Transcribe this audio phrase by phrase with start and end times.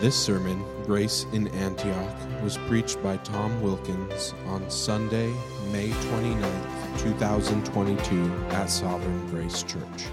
[0.00, 5.26] This sermon, Grace in Antioch, was preached by Tom Wilkins on Sunday,
[5.72, 10.04] May 29th, 2022, at Sovereign Grace Church.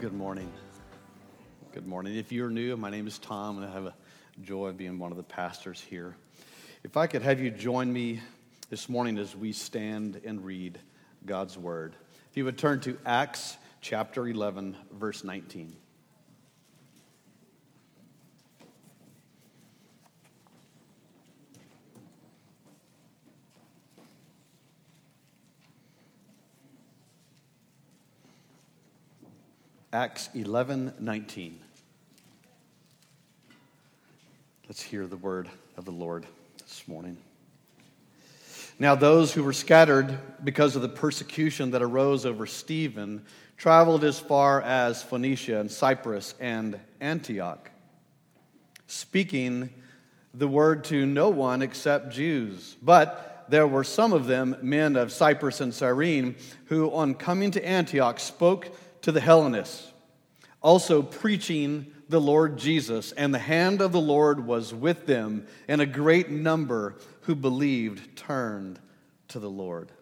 [0.00, 0.52] Good morning.
[1.72, 2.16] Good morning.
[2.16, 3.94] If you're new, my name is Tom, and I have a
[4.42, 6.16] joy of being one of the pastors here.
[6.82, 8.20] If I could have you join me
[8.70, 10.80] this morning as we stand and read
[11.26, 11.94] God's Word.
[12.28, 15.76] If you would turn to Acts chapter 11, verse 19.
[29.96, 31.58] Acts 11 19.
[34.68, 36.26] Let's hear the word of the Lord
[36.58, 37.16] this morning.
[38.78, 43.24] Now, those who were scattered because of the persecution that arose over Stephen
[43.56, 47.70] traveled as far as Phoenicia and Cyprus and Antioch,
[48.88, 49.70] speaking
[50.34, 52.76] the word to no one except Jews.
[52.82, 57.66] But there were some of them, men of Cyprus and Cyrene, who, on coming to
[57.66, 58.68] Antioch, spoke
[59.06, 59.92] to the Hellenists,
[60.60, 63.12] also preaching the Lord Jesus.
[63.12, 68.16] And the hand of the Lord was with them, and a great number who believed
[68.16, 68.80] turned
[69.28, 69.92] to the Lord.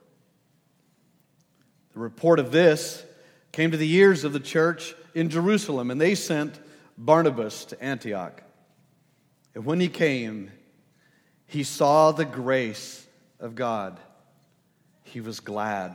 [1.92, 3.05] The report of this
[3.52, 6.58] came to the ears of the church in Jerusalem, and they sent
[6.97, 8.42] Barnabas to Antioch.
[9.55, 10.50] And when he came,
[11.47, 13.06] he saw the grace
[13.38, 14.00] of God.
[15.02, 15.94] He was glad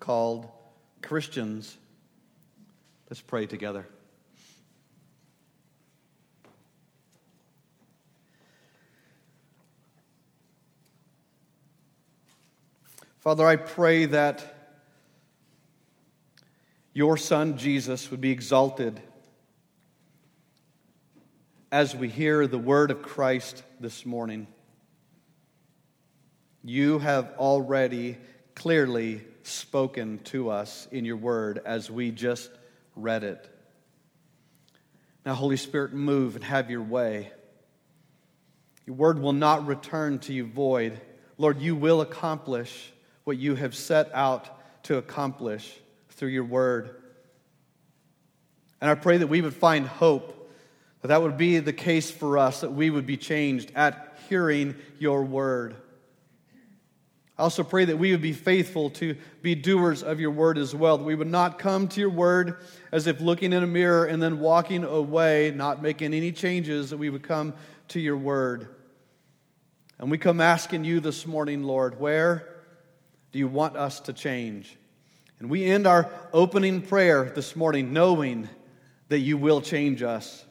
[0.00, 0.48] called
[1.02, 1.76] Christians.
[3.08, 3.86] Let's pray together.
[13.20, 14.78] Father, I pray that
[16.94, 19.00] your Son Jesus would be exalted
[21.70, 24.46] as we hear the word of Christ this morning.
[26.64, 28.16] You have already
[28.54, 32.50] clearly spoken to us in your word as we just
[32.96, 33.48] read it.
[35.24, 37.30] Now, Holy Spirit, move and have your way.
[38.86, 41.00] Your word will not return to you void.
[41.36, 42.92] Lord, you will accomplish
[43.24, 44.48] what you have set out
[44.84, 45.78] to accomplish
[46.10, 46.96] through your word.
[48.80, 50.50] And I pray that we would find hope,
[51.02, 54.74] that that would be the case for us, that we would be changed at hearing
[54.98, 55.76] your word.
[57.40, 60.74] I also pray that we would be faithful to be doers of your word as
[60.74, 62.58] well, that we would not come to your word
[62.92, 66.98] as if looking in a mirror and then walking away, not making any changes, that
[66.98, 67.54] we would come
[67.88, 68.68] to your word.
[69.98, 72.46] And we come asking you this morning, Lord, where
[73.32, 74.76] do you want us to change?
[75.38, 78.50] And we end our opening prayer this morning knowing
[79.08, 80.44] that you will change us.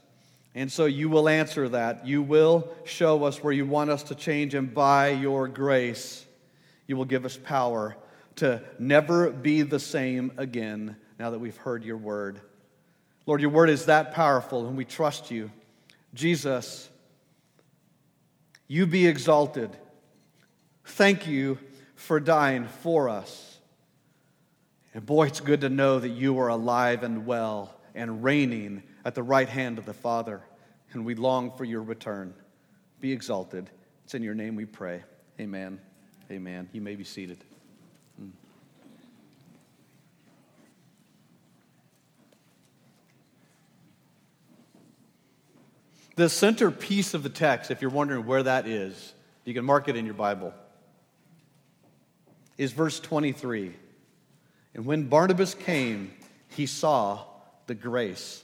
[0.56, 2.07] And so you will answer that.
[2.07, 6.25] You will show us where you want us to change, and by your grace,
[6.89, 7.95] you will give us power
[8.38, 12.41] to never be the same again now that we've heard your word.
[13.27, 15.51] Lord, your word is that powerful, and we trust you.
[16.16, 16.89] Jesus,
[18.67, 19.69] you be exalted.
[20.83, 21.59] Thank you
[21.94, 23.59] for dying for us.
[24.95, 29.13] And boy, it's good to know that you are alive and well and reigning at
[29.13, 30.41] the right hand of the Father.
[30.94, 32.33] And we long for your return.
[33.00, 33.69] Be exalted.
[34.06, 35.03] It's in your name we pray.
[35.39, 35.79] Amen.
[36.31, 36.69] Amen.
[36.73, 37.44] You may be seated.
[46.16, 49.13] The centerpiece of the text, if you're wondering where that is,
[49.45, 50.53] you can mark it in your Bible,
[52.57, 53.74] is verse 23.
[54.75, 56.12] And when Barnabas came,
[56.50, 57.24] he saw
[57.68, 58.44] the grace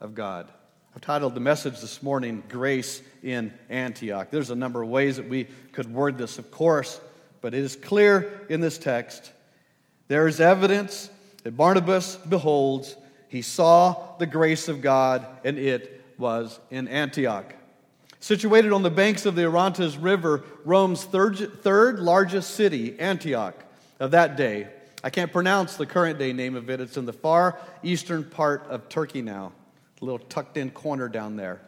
[0.00, 0.48] of God.
[0.94, 4.28] I've titled the message this morning, Grace in Antioch.
[4.30, 7.00] There's a number of ways that we could word this, of course.
[7.40, 9.32] But it is clear in this text
[10.08, 11.08] there is evidence
[11.44, 12.96] that Barnabas beholds,
[13.28, 17.54] he saw the grace of God, and it was in Antioch.
[18.18, 23.54] Situated on the banks of the Orontes River, Rome's third, third largest city, Antioch,
[23.98, 24.66] of that day.
[25.02, 26.80] I can't pronounce the current day name of it.
[26.80, 29.52] It's in the far eastern part of Turkey now,
[30.02, 31.60] a little tucked in corner down there.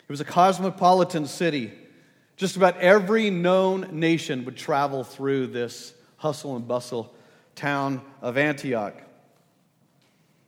[0.00, 1.72] It was a cosmopolitan city.
[2.36, 7.14] Just about every known nation would travel through this hustle and bustle
[7.54, 8.94] town of Antioch.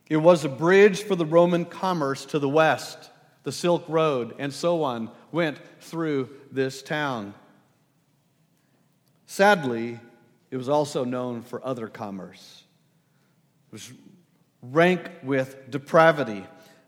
[0.09, 3.09] It was a bridge for the Roman commerce to the west.
[3.43, 7.33] The Silk Road and so on went through this town.
[9.25, 9.99] Sadly,
[10.51, 12.63] it was also known for other commerce.
[13.69, 13.91] It was
[14.61, 16.45] rank with depravity.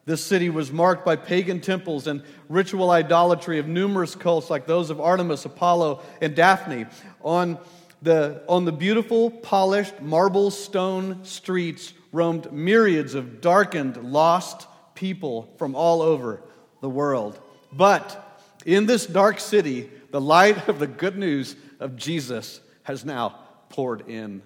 [0.10, 4.90] This city was marked by pagan temples and ritual idolatry of numerous cults like those
[4.90, 6.88] of Artemis, Apollo, and Daphne.
[7.22, 7.60] On
[8.02, 15.76] the, on the beautiful, polished marble stone streets roamed myriads of darkened, lost people from
[15.76, 16.42] all over
[16.82, 17.40] the world.
[17.72, 23.42] But in this dark city, the light of the good news of Jesus has now
[23.70, 24.42] poured in.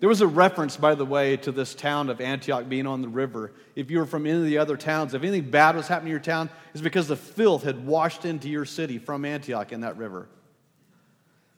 [0.00, 3.08] There was a reference, by the way, to this town of Antioch being on the
[3.08, 3.52] river.
[3.74, 6.12] If you were from any of the other towns, if anything bad was happening to
[6.12, 9.96] your town, it's because the filth had washed into your city from Antioch in that
[9.96, 10.28] river.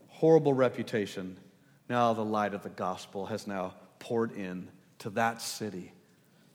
[0.09, 1.37] Horrible reputation.
[1.91, 4.69] Now the light of the gospel has now poured in
[5.01, 5.93] to that city.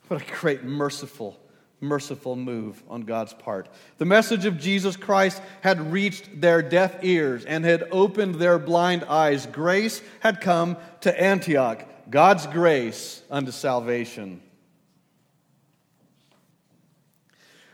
[0.07, 1.39] What a great, merciful
[1.85, 3.69] merciful move on God's part.
[3.97, 9.03] The message of Jesus Christ had reached their deaf ears and had opened their blind
[9.05, 9.45] eyes.
[9.45, 14.41] Grace had come to Antioch, God's grace unto salvation.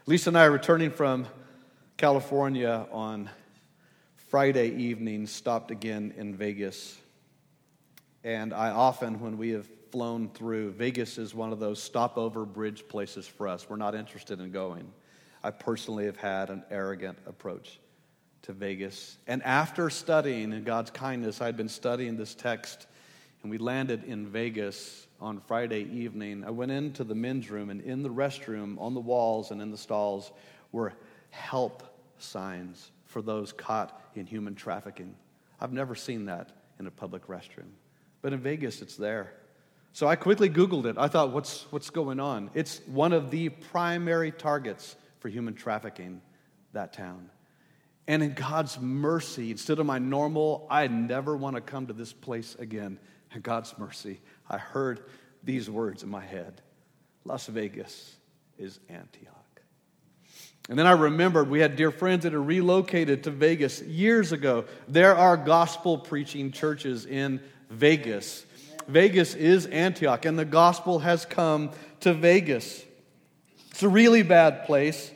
[0.06, 1.28] Lisa and I are returning from
[1.98, 3.30] California on
[4.30, 6.98] Friday evening, stopped again in Vegas.
[8.24, 10.72] And I often, when we have flown through.
[10.72, 13.70] Vegas is one of those stopover bridge places for us.
[13.70, 14.92] We're not interested in going.
[15.44, 17.80] I personally have had an arrogant approach
[18.44, 19.18] to Vegas.
[19.28, 22.88] And after studying in God's kindness, I'd been studying this text,
[23.42, 26.44] and we landed in Vegas on Friday evening.
[26.46, 29.72] I went into the men's room, and in the restroom, on the walls and in
[29.72, 30.32] the stalls,
[30.72, 30.94] were
[31.30, 31.84] help
[32.18, 35.16] signs for those caught in human trafficking.
[35.60, 37.70] I've never seen that in a public restroom.
[38.22, 39.34] But in Vegas, it's there.
[39.94, 40.98] So I quickly Googled it.
[40.98, 42.50] I thought, what's, what's going on?
[42.54, 46.22] It's one of the primary targets for human trafficking,
[46.74, 47.30] that town.
[48.08, 52.14] And in God's mercy, instead of my normal, I never want to come to this
[52.14, 53.00] place again.
[53.34, 55.04] In God's mercy, I heard
[55.44, 56.62] these words in my head
[57.24, 58.16] Las Vegas
[58.58, 59.62] is Antioch.
[60.70, 64.66] And then I remembered we had dear friends that had relocated to Vegas years ago.
[64.88, 68.46] There are gospel preaching churches in Vegas.
[68.88, 72.83] Vegas is Antioch, and the gospel has come to Vegas.
[73.72, 75.12] It's a really bad place,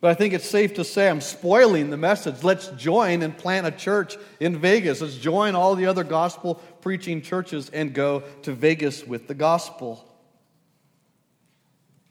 [0.00, 2.42] but I think it's safe to say I'm spoiling the message.
[2.42, 5.00] Let's join and plant a church in Vegas.
[5.00, 10.06] Let's join all the other gospel preaching churches and go to Vegas with the gospel.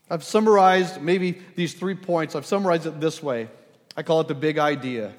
[0.10, 2.36] I've summarized maybe these three points.
[2.36, 3.50] I've summarized it this way
[3.96, 5.14] I call it the big idea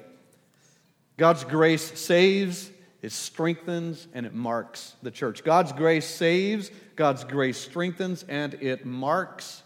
[1.17, 2.69] God's grace saves,
[3.05, 5.43] it strengthens and it marks the church.
[5.43, 9.61] God's grace saves, God's grace strengthens, and it marks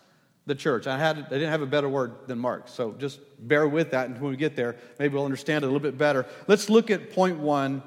[0.46, 0.88] the church.
[0.88, 4.10] I, had, I didn't have a better word than mark, so just bear with that,
[4.10, 6.26] and when we get there, maybe we'll understand it a little bit better.
[6.50, 7.82] Let's look at point one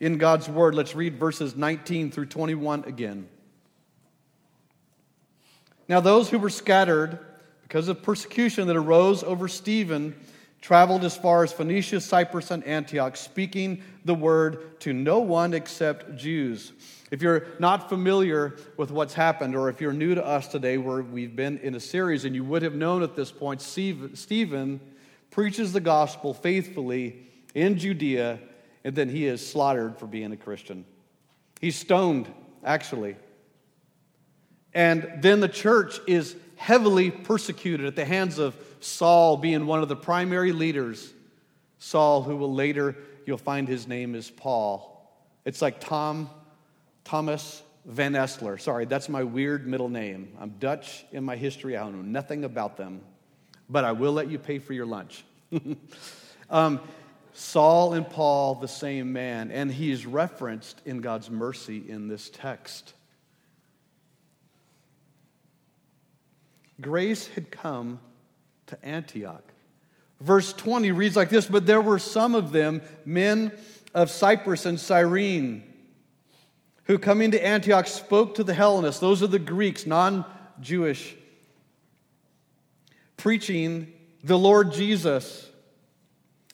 [0.00, 0.74] in God's word.
[0.74, 3.28] Let's read verses 19 through 21 again.
[5.86, 7.20] Now, those who were scattered
[7.62, 10.16] because of persecution that arose over Stephen
[10.60, 16.16] traveled as far as Phoenicia, Cyprus, and Antioch, speaking the word to no one except
[16.16, 16.72] Jews.
[17.10, 21.02] If you're not familiar with what's happened, or if you're new to us today, where
[21.02, 24.80] we've been in a series, and you would have known at this point, Stephen
[25.30, 28.38] preaches the gospel faithfully in Judea,
[28.84, 30.84] and then he is slaughtered for being a Christian.
[31.60, 32.32] He's stoned,
[32.64, 33.16] actually.
[34.74, 39.88] And then the church is heavily persecuted at the hands of Saul being one of
[39.88, 41.12] the primary leaders.
[41.78, 44.88] Saul, who will later, you'll find his name is Paul.
[45.44, 46.30] It's like Tom,
[47.04, 48.60] Thomas Van Essler.
[48.60, 50.36] Sorry, that's my weird middle name.
[50.40, 51.76] I'm Dutch in my history.
[51.76, 53.00] I don't know nothing about them,
[53.68, 55.24] but I will let you pay for your lunch.
[56.50, 56.80] um,
[57.34, 62.94] Saul and Paul, the same man, and he's referenced in God's mercy in this text.
[66.80, 68.00] Grace had come
[68.66, 69.44] to Antioch.
[70.22, 73.52] Verse 20 reads like this But there were some of them, men
[73.92, 75.64] of Cyprus and Cyrene,
[76.84, 79.00] who coming to Antioch spoke to the Hellenists.
[79.00, 80.24] Those are the Greeks, non
[80.60, 81.16] Jewish,
[83.16, 85.48] preaching the Lord Jesus.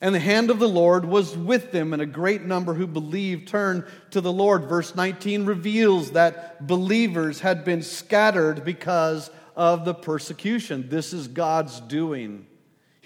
[0.01, 3.49] And the hand of the Lord was with them, and a great number who believed
[3.49, 4.63] turned to the Lord.
[4.63, 10.87] Verse 19 reveals that believers had been scattered because of the persecution.
[10.87, 12.47] This is God's doing.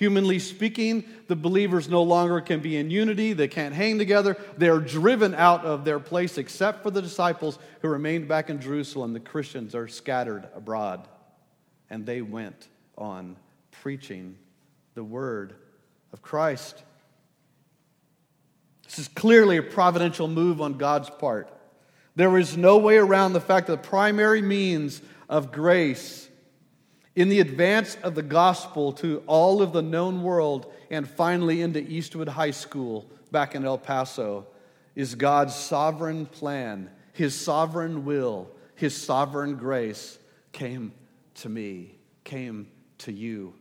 [0.03, 3.31] Humanly speaking, the believers no longer can be in unity.
[3.31, 4.36] They can't hang together.
[4.57, 9.13] They're driven out of their place, except for the disciples who remained back in Jerusalem.
[9.13, 11.07] The Christians are scattered abroad.
[11.89, 12.67] And they went
[12.98, 13.38] on
[13.81, 14.36] preaching
[14.93, 15.55] the word
[16.12, 16.83] of Christ.
[18.83, 21.50] This is clearly a providential move on God's part.
[22.17, 26.27] There is no way around the fact that the primary means of grace
[27.15, 31.79] in the advance of the gospel to all of the known world and finally into
[31.79, 34.48] Eastwood High School back in El Paso
[34.96, 40.17] is God's sovereign plan, His sovereign will, His sovereign grace
[40.51, 40.93] came
[41.36, 42.67] to me, came
[43.00, 43.53] to you,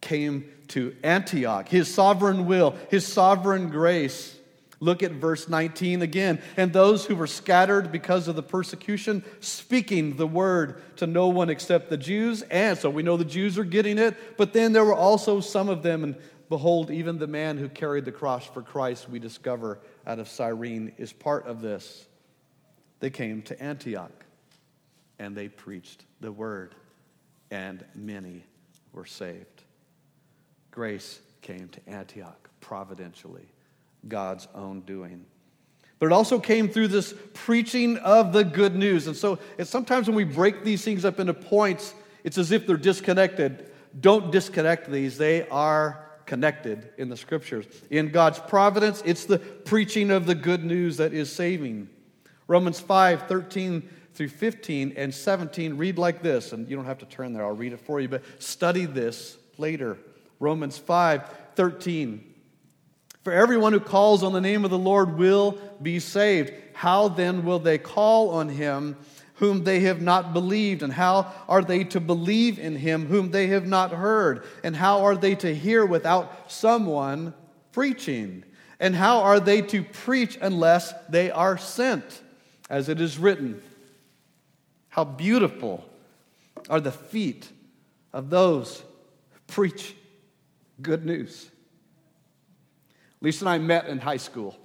[0.00, 1.68] came to Antioch.
[1.68, 4.36] His sovereign will, His sovereign grace
[4.78, 6.40] Look at verse 19 again.
[6.56, 11.48] And those who were scattered because of the persecution, speaking the word to no one
[11.48, 12.42] except the Jews.
[12.42, 15.68] And so we know the Jews are getting it, but then there were also some
[15.68, 16.04] of them.
[16.04, 16.16] And
[16.50, 20.92] behold, even the man who carried the cross for Christ, we discover out of Cyrene,
[20.98, 22.06] is part of this.
[23.00, 24.24] They came to Antioch
[25.18, 26.74] and they preached the word,
[27.50, 28.44] and many
[28.92, 29.62] were saved.
[30.70, 33.48] Grace came to Antioch providentially
[34.08, 35.26] God's own doing.
[35.98, 39.06] But it also came through this preaching of the good news.
[39.06, 42.66] And so it's sometimes when we break these things up into points, it's as if
[42.66, 43.70] they're disconnected.
[43.98, 47.66] Don't disconnect these, they are connected in the scriptures.
[47.88, 51.88] In God's providence, it's the preaching of the good news that is saving.
[52.48, 57.06] Romans 5 13 through 15 and 17 read like this, and you don't have to
[57.06, 59.98] turn there, I'll read it for you, but study this later.
[60.40, 62.34] Romans 5 13.
[63.26, 66.52] For everyone who calls on the name of the Lord will be saved.
[66.74, 68.96] How then will they call on him
[69.34, 70.84] whom they have not believed?
[70.84, 74.44] And how are they to believe in him whom they have not heard?
[74.62, 77.34] And how are they to hear without someone
[77.72, 78.44] preaching?
[78.78, 82.22] And how are they to preach unless they are sent?
[82.70, 83.60] As it is written,
[84.88, 85.84] How beautiful
[86.70, 87.48] are the feet
[88.12, 88.84] of those
[89.32, 89.96] who preach
[90.80, 91.50] good news.
[93.20, 94.56] Lisa and I met in high school.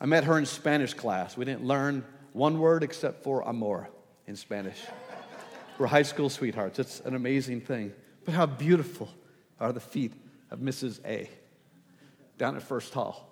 [0.00, 1.36] I met her in Spanish class.
[1.36, 3.88] We didn't learn one word except for amor
[4.26, 4.80] in Spanish.
[5.78, 6.78] We're high school sweethearts.
[6.78, 7.92] It's an amazing thing.
[8.24, 9.08] But how beautiful
[9.60, 10.12] are the feet
[10.50, 11.00] of Mrs.
[11.04, 11.28] A
[12.38, 13.28] down at First Hall,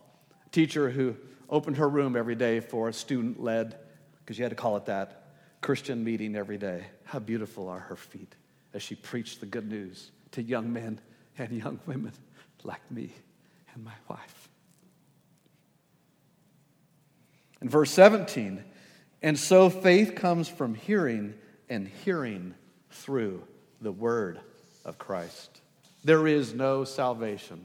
[0.46, 1.16] a teacher who
[1.48, 3.76] opened her room every day for a student led,
[4.20, 5.24] because you had to call it that,
[5.60, 6.84] Christian meeting every day.
[7.04, 8.34] How beautiful are her feet
[8.74, 11.00] as she preached the good news to young men
[11.38, 12.12] and young women
[12.64, 13.12] like me
[13.74, 14.48] and my wife.
[17.60, 18.62] In verse 17,
[19.22, 21.34] and so faith comes from hearing,
[21.68, 22.54] and hearing
[22.90, 23.44] through
[23.80, 24.40] the word
[24.84, 25.60] of Christ.
[26.04, 27.64] There is no salvation,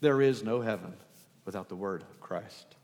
[0.00, 0.94] there is no heaven
[1.44, 2.76] without the word of Christ.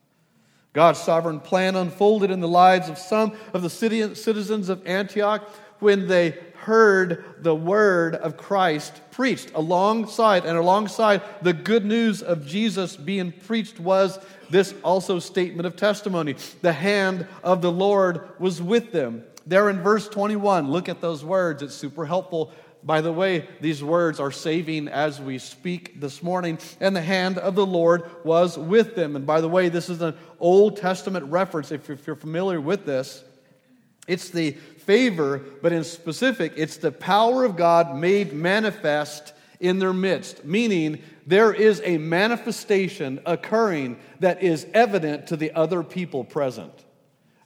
[0.75, 6.09] God's sovereign plan unfolded in the lives of some of the citizens of Antioch when
[6.09, 12.97] they heard the word of Christ preached alongside and alongside the good news of Jesus
[12.97, 14.19] being preached was
[14.51, 16.37] this also statement of testimony.
[16.63, 19.25] The hand of the Lord was with them.
[19.47, 21.63] There in verse 21, look at those words.
[21.63, 22.53] It's super helpful.
[22.83, 26.59] By the way, these words are saving as we speak this morning.
[26.81, 29.17] And the hand of the Lord was with them.
[29.17, 33.25] And by the way, this is an Old Testament reference, if you're familiar with this.
[34.07, 39.93] It's the favor, but in specific, it's the power of God made manifest in their
[39.93, 46.73] midst, meaning there is a manifestation occurring that is evident to the other people present.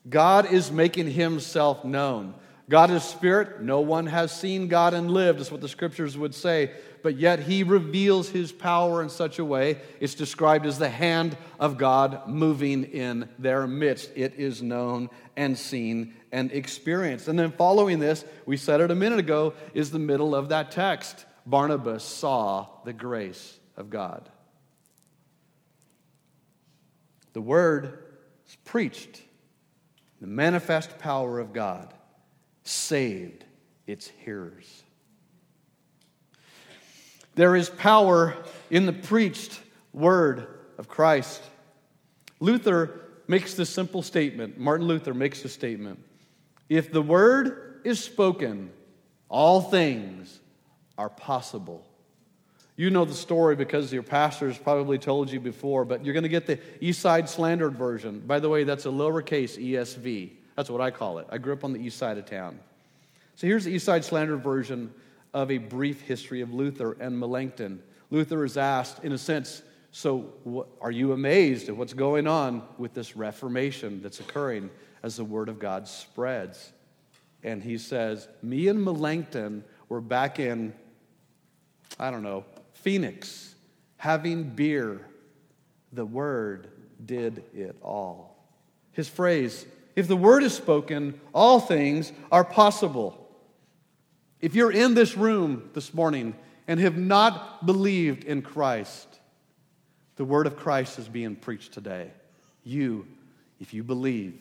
[0.09, 2.35] God is making himself known.
[2.68, 3.62] God is spirit.
[3.62, 6.73] No one has seen God and lived, is what the scriptures would say.
[7.02, 11.37] But yet he reveals his power in such a way, it's described as the hand
[11.59, 14.11] of God moving in their midst.
[14.14, 17.28] It is known and seen and experienced.
[17.28, 20.71] And then following this, we said it a minute ago, is the middle of that
[20.71, 21.25] text.
[21.47, 24.28] Barnabas saw the grace of God.
[27.33, 28.05] The word
[28.49, 29.23] is preached,
[30.21, 31.95] the manifest power of God
[32.64, 33.45] saved
[33.87, 34.83] its hearers.
[37.38, 38.35] There is power
[38.68, 39.61] in the preached
[39.92, 41.40] word of Christ.
[42.40, 44.59] Luther makes this simple statement.
[44.59, 46.00] Martin Luther makes this statement.
[46.68, 48.73] If the word is spoken,
[49.28, 50.40] all things
[50.99, 51.87] are possible.
[52.75, 56.28] You know the story because your pastor's probably told you before, but you're going to
[56.28, 58.18] get the East Side Slandered version.
[58.18, 60.33] By the way, that's a lowercase ESV.
[60.57, 61.28] That's what I call it.
[61.30, 62.59] I grew up on the east side of town.
[63.37, 64.92] So here's the East Side Slandered version
[65.35, 67.83] of a brief history of Luther and Melanchthon.
[68.11, 70.33] Luther is asked, in a sense, so
[70.81, 74.71] are you amazed at what's going on with this Reformation that's occurring
[75.03, 76.73] as the Word of God spreads?
[77.43, 80.75] And he says, Me and Melanchthon were back in,
[81.99, 82.45] I don't know,
[82.75, 83.55] Phoenix,
[83.97, 85.01] having beer.
[85.93, 86.69] The Word
[87.05, 88.37] did it all.
[88.93, 89.65] His phrase,
[89.97, 93.18] if the Word is spoken, all things are possible.
[94.40, 96.35] If you're in this room this morning
[96.66, 99.07] and have not believed in Christ,
[100.16, 102.11] the word of Christ is being preached today.
[102.62, 103.07] You,
[103.61, 104.38] if you believe,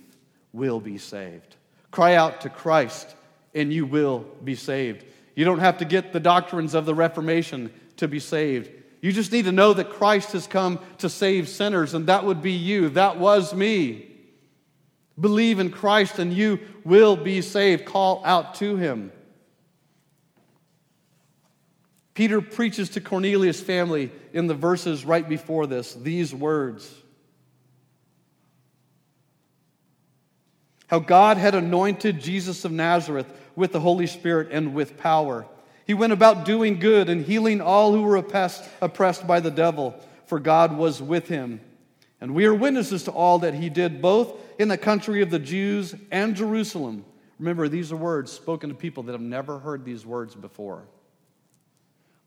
[0.54, 1.56] will be saved.
[1.92, 3.16] Cry out to Christ
[3.56, 5.06] and you will be saved.
[5.36, 8.70] You don't have to get the doctrines of the Reformation to be saved.
[9.02, 12.42] You just need to know that Christ has come to save sinners, and that would
[12.42, 12.90] be you.
[12.90, 14.08] That was me.
[15.20, 17.86] Believe in Christ and you will be saved.
[17.86, 19.12] Call out to him.
[22.18, 26.92] Peter preaches to Cornelius' family in the verses right before this these words
[30.88, 35.46] How God had anointed Jesus of Nazareth with the Holy Spirit and with power.
[35.86, 39.94] He went about doing good and healing all who were oppressed, oppressed by the devil,
[40.26, 41.62] for God was with him.
[42.20, 45.38] And we are witnesses to all that he did, both in the country of the
[45.38, 47.06] Jews and Jerusalem.
[47.38, 50.88] Remember, these are words spoken to people that have never heard these words before.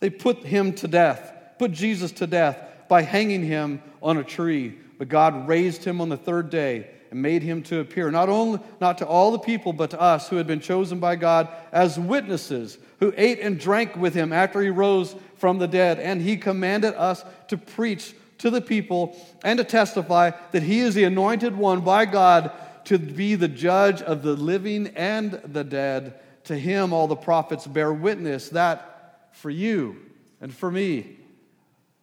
[0.00, 4.76] They put him to death, put Jesus to death by hanging him on a tree.
[4.98, 8.60] But God raised him on the third day and made him to appear not only
[8.80, 11.98] not to all the people but to us who had been chosen by God as
[11.98, 16.36] witnesses who ate and drank with him after he rose from the dead and he
[16.36, 21.56] commanded us to preach to the people and to testify that he is the anointed
[21.56, 22.52] one by God
[22.84, 27.66] to be the judge of the living and the dead to him all the prophets
[27.66, 28.99] bear witness that
[29.32, 29.96] for you
[30.40, 31.18] and for me.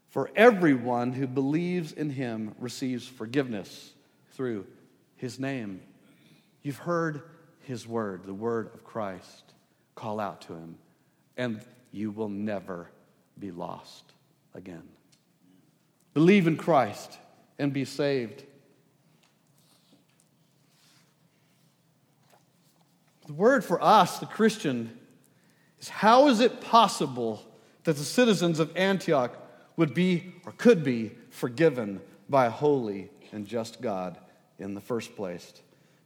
[0.09, 3.93] For everyone who believes in him receives forgiveness
[4.31, 4.65] through
[5.15, 5.81] his name.
[6.63, 7.21] You've heard
[7.61, 9.53] his word, the word of Christ.
[9.95, 10.77] Call out to him,
[11.35, 12.89] and you will never
[13.37, 14.03] be lost
[14.53, 14.83] again.
[16.13, 17.17] Believe in Christ
[17.59, 18.43] and be saved.
[23.27, 24.97] The word for us, the Christian,
[25.79, 27.43] is how is it possible
[27.83, 29.37] that the citizens of Antioch
[29.75, 34.17] would be or could be forgiven by a holy and just God
[34.59, 35.61] in the first place?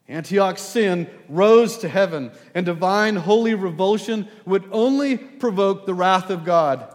[0.08, 6.44] Antioch's sin rose to heaven, and divine holy revulsion would only provoke the wrath of
[6.44, 6.94] God.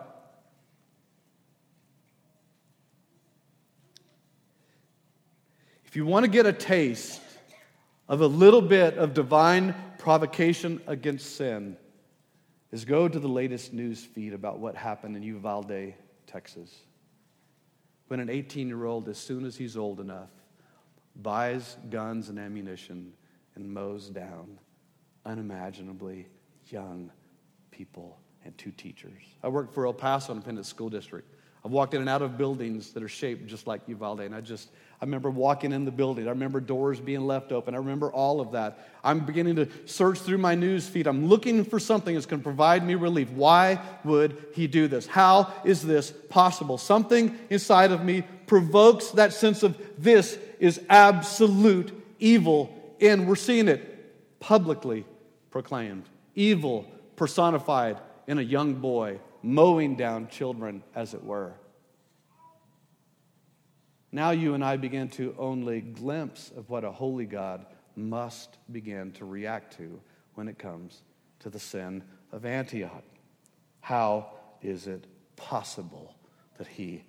[5.86, 7.22] If you want to get a taste
[8.06, 11.78] of a little bit of divine provocation against sin,
[12.72, 15.94] is go to the latest news feed about what happened in Uvalde,
[16.26, 16.74] Texas.
[18.08, 20.30] When an 18 year old, as soon as he's old enough,
[21.22, 23.12] buys guns and ammunition
[23.54, 24.58] and mows down
[25.24, 26.26] unimaginably
[26.68, 27.10] young
[27.70, 29.22] people and two teachers.
[29.42, 31.28] I worked for El Paso Independent School District.
[31.64, 34.40] I've walked in and out of buildings that are shaped just like Uvalde, and I
[34.40, 36.26] just I remember walking in the building.
[36.26, 37.74] I remember doors being left open.
[37.74, 38.88] I remember all of that.
[39.04, 41.06] I'm beginning to search through my news feed.
[41.06, 43.30] I'm looking for something that's going to provide me relief.
[43.30, 45.06] Why would he do this?
[45.06, 46.78] How is this possible?
[46.78, 53.68] Something inside of me provokes that sense of this is absolute evil, and we're seeing
[53.68, 55.04] it publicly
[55.50, 56.04] proclaimed.
[56.34, 61.52] Evil personified in a young boy, mowing down children, as it were.
[64.12, 67.66] Now you and I begin to only glimpse of what a holy God
[67.96, 70.00] must begin to react to
[70.34, 71.02] when it comes
[71.40, 73.04] to the sin of Antioch.
[73.80, 74.30] How
[74.62, 76.14] is it possible
[76.58, 77.04] that he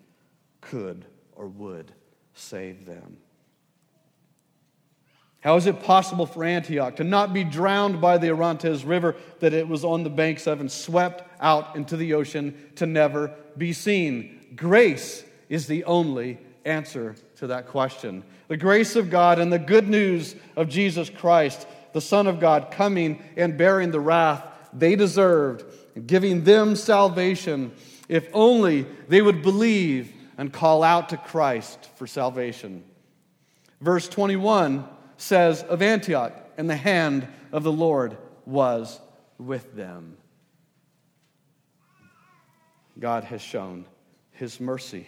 [0.62, 1.92] could or would
[2.34, 3.18] save them?
[5.42, 9.54] How is it possible for Antioch to not be drowned by the Orontes River that
[9.54, 13.72] it was on the banks of and swept out into the ocean to never be
[13.72, 14.56] seen?
[14.56, 18.24] Grace is the only answer to that question.
[18.48, 22.70] The grace of God and the good news of Jesus Christ, the Son of God,
[22.72, 25.66] coming and bearing the wrath they deserved,
[26.06, 27.72] giving them salvation,
[28.10, 32.84] if only they would believe and call out to Christ for salvation.
[33.82, 39.00] Verse 21 says of Antioch, and the hand of the Lord was
[39.38, 40.18] with them.
[43.00, 43.86] God has shown
[44.32, 45.08] his mercy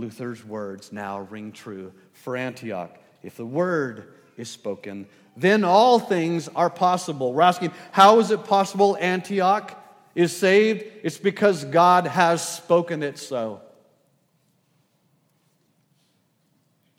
[0.00, 2.98] Luther's words now ring true for Antioch.
[3.22, 7.32] If the word is spoken, then all things are possible.
[7.32, 9.76] We're asking, how is it possible, Antioch?
[10.14, 13.60] is saved, it's because God has spoken it so.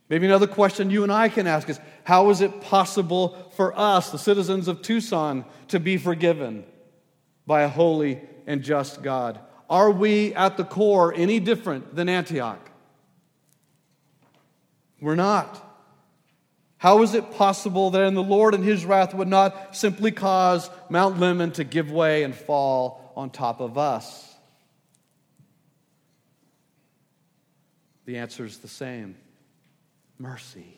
[0.09, 4.09] Maybe another question you and I can ask is how is it possible for us,
[4.09, 6.65] the citizens of Tucson, to be forgiven
[7.45, 9.39] by a holy and just God?
[9.69, 12.70] Are we at the core any different than Antioch?
[15.01, 15.67] We're not.
[16.77, 20.69] How is it possible that in the Lord and his wrath would not simply cause
[20.89, 24.33] Mount Lemmon to give way and fall on top of us?
[28.05, 29.15] The answer is the same
[30.17, 30.77] mercy.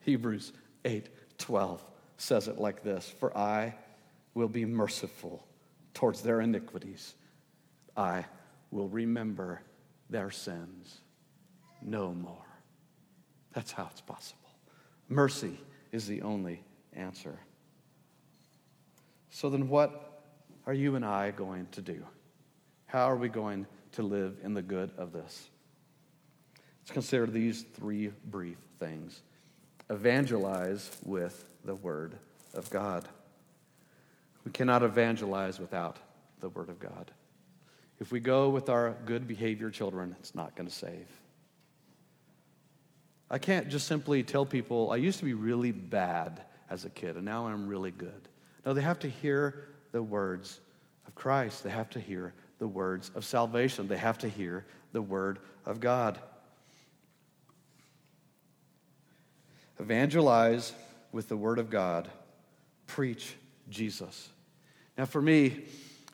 [0.00, 0.52] Hebrews
[0.84, 1.82] 8 12
[2.16, 3.74] says it like this For I
[4.34, 5.46] will be merciful
[5.94, 7.14] towards their iniquities,
[7.96, 8.24] I
[8.70, 9.60] will remember
[10.08, 10.98] their sins
[11.82, 12.51] no more.
[13.52, 14.50] That's how it's possible.
[15.08, 15.58] Mercy
[15.92, 16.62] is the only
[16.94, 17.38] answer.
[19.30, 20.22] So then, what
[20.66, 22.04] are you and I going to do?
[22.86, 25.48] How are we going to live in the good of this?
[26.82, 29.22] Let's consider these three brief things
[29.90, 32.16] evangelize with the Word
[32.54, 33.06] of God.
[34.44, 35.98] We cannot evangelize without
[36.40, 37.10] the Word of God.
[38.00, 41.06] If we go with our good behavior children, it's not going to save.
[43.32, 47.16] I can't just simply tell people, I used to be really bad as a kid,
[47.16, 48.28] and now I'm really good.
[48.66, 50.60] No, they have to hear the words
[51.06, 51.64] of Christ.
[51.64, 53.88] They have to hear the words of salvation.
[53.88, 56.18] They have to hear the Word of God.
[59.80, 60.74] Evangelize
[61.10, 62.10] with the Word of God.
[62.86, 63.34] Preach
[63.70, 64.28] Jesus.
[64.98, 65.64] Now, for me,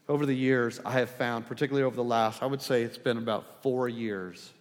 [0.09, 3.19] over the years, I have found, particularly over the last, I would say it's been
[3.19, 4.53] about four years,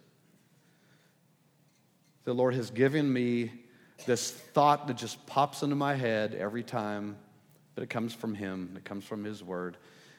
[2.28, 3.54] the Lord has given me
[4.06, 7.16] this thought that just pops into my head every time
[7.76, 9.78] that it comes from Him, it comes from His Word.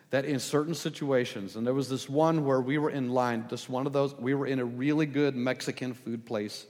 [0.09, 3.68] That in certain situations, and there was this one where we were in line, just
[3.68, 6.64] one of those, we were in a really good Mexican food place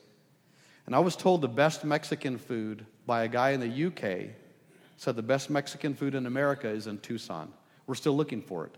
[0.89, 4.31] and I was told the best Mexican food by a guy in the UK
[4.97, 7.53] said the best Mexican food in America is in Tucson.
[7.87, 8.75] We're still looking for it.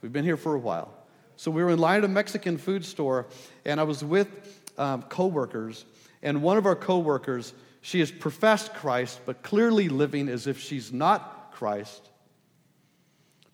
[0.00, 0.90] We've been here for a while.
[1.36, 3.26] So we were in line at a Mexican food store,
[3.66, 4.28] and I was with
[4.78, 5.84] um, coworkers,
[6.22, 10.92] and one of our coworkers, she has professed Christ, but clearly living as if she's
[10.92, 12.10] not Christ.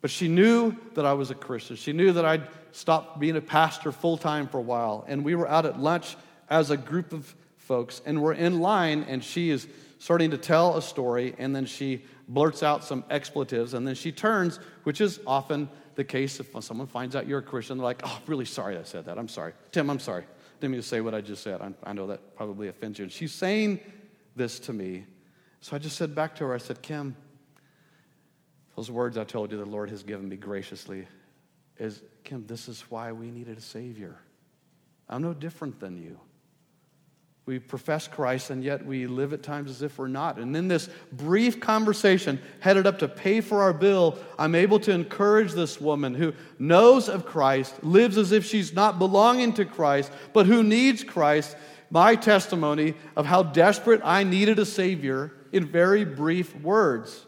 [0.00, 1.76] But she knew that I was a Christian.
[1.76, 5.04] She knew that I'd stopped being a pastor full time for a while.
[5.08, 6.16] And we were out at lunch
[6.50, 9.66] as a group of folks, and we're in line, and she is
[9.98, 14.12] starting to tell a story, and then she blurts out some expletives, and then she
[14.12, 18.02] turns, which is often the case if someone finds out you're a Christian, they're like,
[18.04, 19.18] oh, really sorry I said that.
[19.18, 19.54] I'm sorry.
[19.72, 20.24] Tim, I'm sorry.
[20.60, 21.60] Didn't mean to say what I just said.
[21.60, 23.04] I, I know that probably offends you.
[23.04, 23.80] And she's saying
[24.34, 25.04] this to me.
[25.60, 27.16] So I just said back to her, I said, Kim,
[28.76, 31.06] those words I told you the Lord has given me graciously
[31.78, 34.18] is, Kim, this is why we needed a Savior.
[35.08, 36.18] I'm no different than you.
[37.46, 40.38] We profess Christ, and yet we live at times as if we're not.
[40.38, 44.90] And in this brief conversation, headed up to pay for our bill, I'm able to
[44.90, 50.10] encourage this woman who knows of Christ, lives as if she's not belonging to Christ,
[50.32, 51.56] but who needs Christ.
[51.88, 57.24] My testimony of how desperate I needed a Savior in very brief words.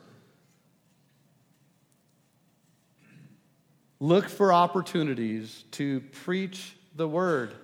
[4.01, 7.55] Look for opportunities to preach the Word.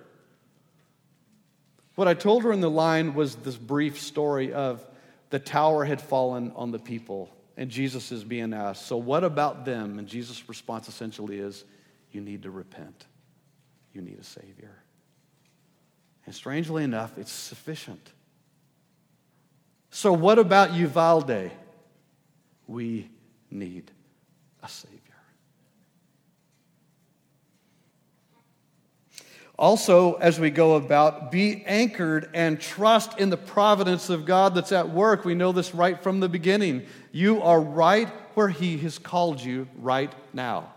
[1.95, 4.85] What I told her in the line was this brief story of
[5.29, 9.65] the tower had fallen on the people, and Jesus is being asked, So what about
[9.65, 9.97] them?
[9.97, 11.63] And Jesus' response essentially is,
[12.11, 13.05] You need to repent,
[13.93, 14.75] you need a Savior.
[16.25, 18.11] And strangely enough, it's sufficient.
[19.91, 21.51] So, what about Uvalde?
[22.67, 23.09] We
[23.51, 23.91] need
[24.63, 25.04] a Savior.
[29.57, 34.73] Also, as we go about, be anchored and trust in the providence of God that's
[34.73, 35.23] at work.
[35.23, 36.85] We know this right from the beginning.
[37.13, 40.73] You are right where He has called you right now.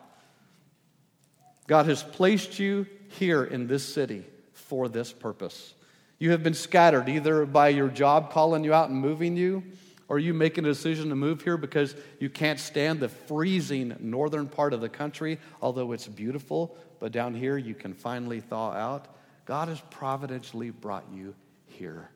[1.67, 5.75] God has placed you here in this city for this purpose.
[6.21, 9.65] You have been scattered either by your job calling you out and moving you,
[10.09, 14.49] or you making a decision to move here because you can't stand the freezing northern
[14.49, 19.15] part of the country, although it's beautiful, but down here you can finally thaw out.
[19.45, 21.35] God has providentially brought you
[21.67, 22.11] here.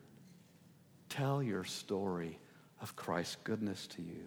[1.09, 2.38] Tell your story
[2.81, 4.24] of Christ's goodness to you,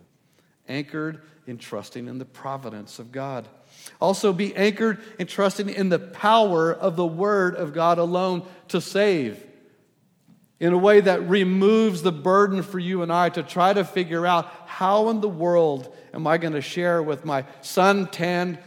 [0.67, 3.47] anchored in trusting in the providence of God.
[3.99, 8.79] Also, be anchored in trusting in the power of the Word of God alone to
[8.79, 9.43] save.
[10.59, 14.25] In a way that removes the burden for you and I to try to figure
[14.25, 18.57] out how in the world am I going to share with my sun tanned,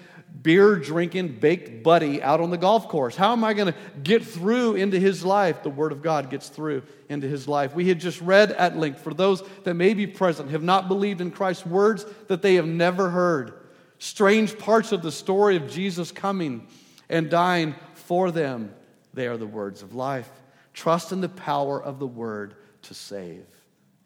[0.43, 3.17] beer drinking, baked buddy out on the golf course?
[3.17, 5.63] How am I going to get through into his life?
[5.63, 7.75] The Word of God gets through into his life.
[7.75, 11.23] We had just read at length for those that may be present, have not believed
[11.23, 13.55] in Christ's words that they have never heard.
[13.99, 16.69] Strange parts of the story of Jesus coming
[17.09, 18.75] and dying for them.
[19.15, 20.31] They are the words of life.
[20.79, 23.45] Trust in the power of the word to save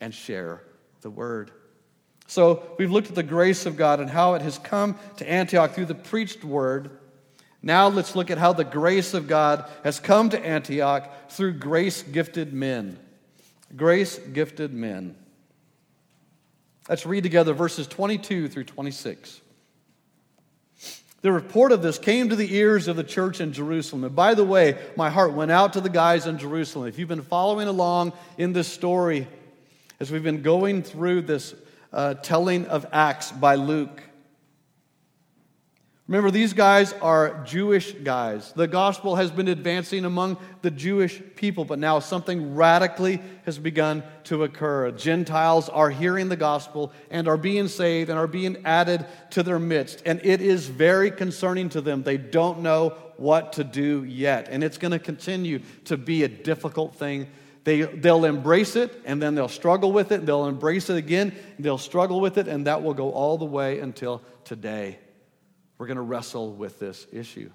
[0.00, 0.62] and share
[1.02, 1.50] the word.
[2.26, 5.74] So we've looked at the grace of God and how it has come to Antioch
[5.74, 6.98] through the preached word.
[7.60, 12.02] Now let's look at how the grace of God has come to Antioch through grace
[12.02, 12.98] gifted men.
[13.76, 15.14] Grace gifted men.
[16.88, 19.42] Let's read together verses 22 through 26.
[21.22, 24.02] The report of this came to the ears of the church in Jerusalem.
[24.02, 26.88] And by the way, my heart went out to the guys in Jerusalem.
[26.88, 29.28] If you've been following along in this story,
[30.00, 31.54] as we've been going through this
[31.92, 34.02] uh, telling of Acts by Luke,
[36.12, 38.52] Remember, these guys are Jewish guys.
[38.52, 44.02] The gospel has been advancing among the Jewish people, but now something radically has begun
[44.24, 44.90] to occur.
[44.90, 49.58] Gentiles are hearing the gospel and are being saved and are being added to their
[49.58, 50.02] midst.
[50.04, 52.02] And it is very concerning to them.
[52.02, 54.48] They don't know what to do yet.
[54.50, 57.26] And it's going to continue to be a difficult thing.
[57.64, 60.26] They, they'll embrace it and then they'll struggle with it.
[60.26, 61.34] They'll embrace it again.
[61.58, 64.98] They'll struggle with it, and that will go all the way until today
[65.82, 67.50] we're going to wrestle with this issue.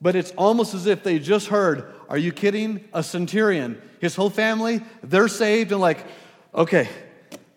[0.00, 2.84] But it's almost as if they just heard, Are you kidding?
[2.92, 6.06] A centurion, his whole family, they're saved, and like,
[6.54, 6.88] okay,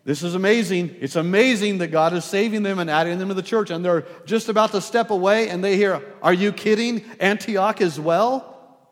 [0.04, 0.96] this is amazing.
[1.00, 3.70] It's amazing that God is saving them and adding them to the church.
[3.70, 7.06] And they're just about to step away, and they hear, Are you kidding?
[7.20, 8.88] Antioch as well?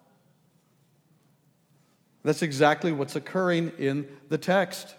[2.22, 4.94] That's exactly what's occurring in the text.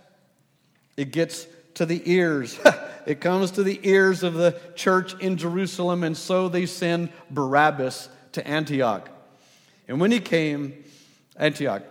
[0.96, 2.58] It gets to the ears.
[3.06, 8.08] it comes to the ears of the church in Jerusalem, and so they send Barabbas
[8.32, 9.08] to Antioch.
[9.88, 10.84] And when he came,
[11.36, 11.82] Antioch,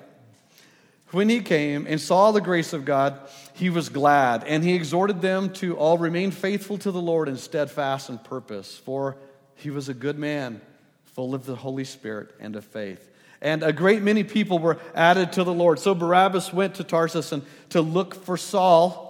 [1.12, 3.20] when he came and saw the grace of God,
[3.54, 7.40] he was glad, and he exhorted them to all remain faithful to the Lord and
[7.40, 9.18] steadfast in purpose, for
[9.56, 10.62] he was a good man,
[11.06, 13.10] full of the Holy Spirit and of faith.
[13.42, 15.80] And a great many people were added to the Lord.
[15.80, 19.09] So Barabbas went to Tarsus and to look for Saul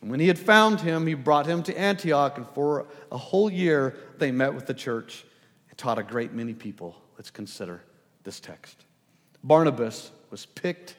[0.00, 3.50] and when he had found him, he brought him to Antioch, and for a whole
[3.50, 5.24] year they met with the church
[5.68, 6.96] and taught a great many people.
[7.16, 7.82] Let's consider
[8.22, 8.84] this text.
[9.42, 10.96] Barnabas was picked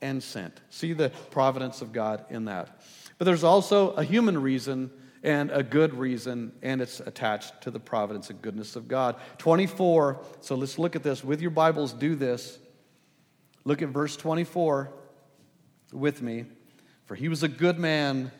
[0.00, 0.60] and sent.
[0.70, 2.80] See the providence of God in that.
[3.18, 4.90] But there's also a human reason
[5.24, 9.16] and a good reason, and it's attached to the providence and goodness of God.
[9.38, 11.24] 24, so let's look at this.
[11.24, 12.58] With your Bibles, do this.
[13.64, 14.92] Look at verse 24
[15.92, 16.44] with me.
[17.08, 18.30] For he was a good man,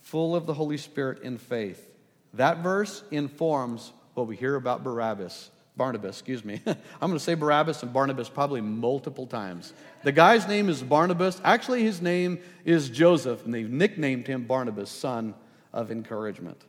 [0.00, 1.88] full of the Holy Spirit in faith.
[2.34, 5.50] That verse informs what we hear about Barabbas.
[5.76, 6.60] Barnabas, excuse me.
[6.66, 9.72] I'm going to say Barabbas and Barnabas probably multiple times.
[10.02, 11.40] The guy's name is Barnabas.
[11.44, 15.34] Actually, his name is Joseph, and they've nicknamed him Barnabas, son
[15.72, 16.60] of encouragement.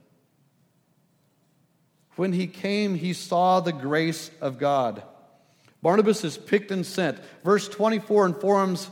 [2.18, 5.02] When he came, he saw the grace of God.
[5.82, 7.18] Barnabas is picked and sent.
[7.44, 8.90] Verse 24 informs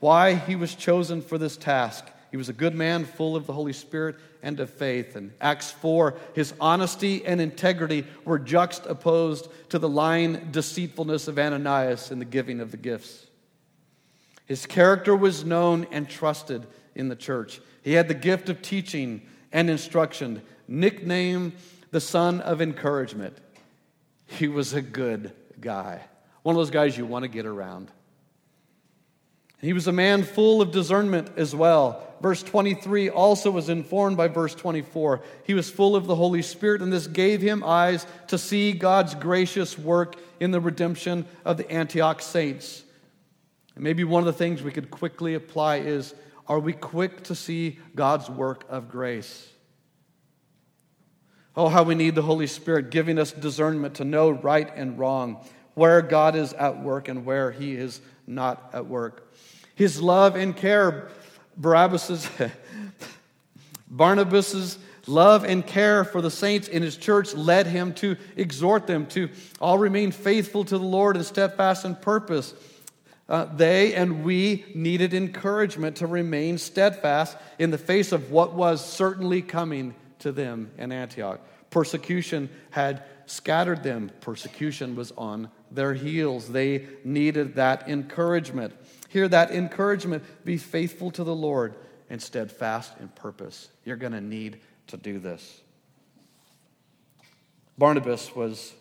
[0.00, 2.04] why he was chosen for this task.
[2.30, 5.16] He was a good man, full of the Holy Spirit and of faith.
[5.16, 12.10] And Acts 4, his honesty and integrity were juxtaposed to the lying deceitfulness of Ananias
[12.10, 13.26] in the giving of the gifts.
[14.46, 17.60] His character was known and trusted in the church.
[17.82, 21.52] He had the gift of teaching and instruction, nicknamed
[21.90, 23.36] the son of encouragement.
[24.26, 26.02] He was a good guy,
[26.42, 27.90] one of those guys you want to get around.
[29.60, 32.02] He was a man full of discernment as well.
[32.20, 35.22] Verse 23 also was informed by verse 24.
[35.44, 39.14] He was full of the Holy Spirit, and this gave him eyes to see God's
[39.14, 42.82] gracious work in the redemption of the Antioch saints.
[43.74, 46.14] And maybe one of the things we could quickly apply is
[46.48, 49.48] are we quick to see God's work of grace?
[51.56, 55.44] Oh, how we need the Holy Spirit giving us discernment to know right and wrong,
[55.74, 59.25] where God is at work and where he is not at work.
[59.76, 61.10] His love and care,
[61.56, 62.28] Barabbas's,
[63.88, 69.06] Barnabas's love and care for the saints in his church led him to exhort them
[69.06, 69.28] to
[69.60, 72.54] all remain faithful to the Lord and steadfast in purpose.
[73.28, 78.84] Uh, they and we needed encouragement to remain steadfast in the face of what was
[78.84, 81.40] certainly coming to them in Antioch.
[81.70, 86.48] Persecution had scattered them, persecution was on their heels.
[86.48, 88.72] They needed that encouragement.
[89.16, 91.74] Hear that encouragement be faithful to the Lord
[92.10, 93.70] and steadfast in purpose.
[93.82, 95.62] You're going to need to do this.
[97.78, 98.74] Barnabas was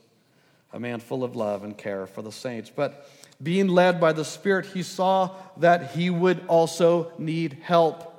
[0.74, 3.10] a man full of love and care for the saints, but
[3.41, 8.13] being led by the Spirit, he saw that he would also need help.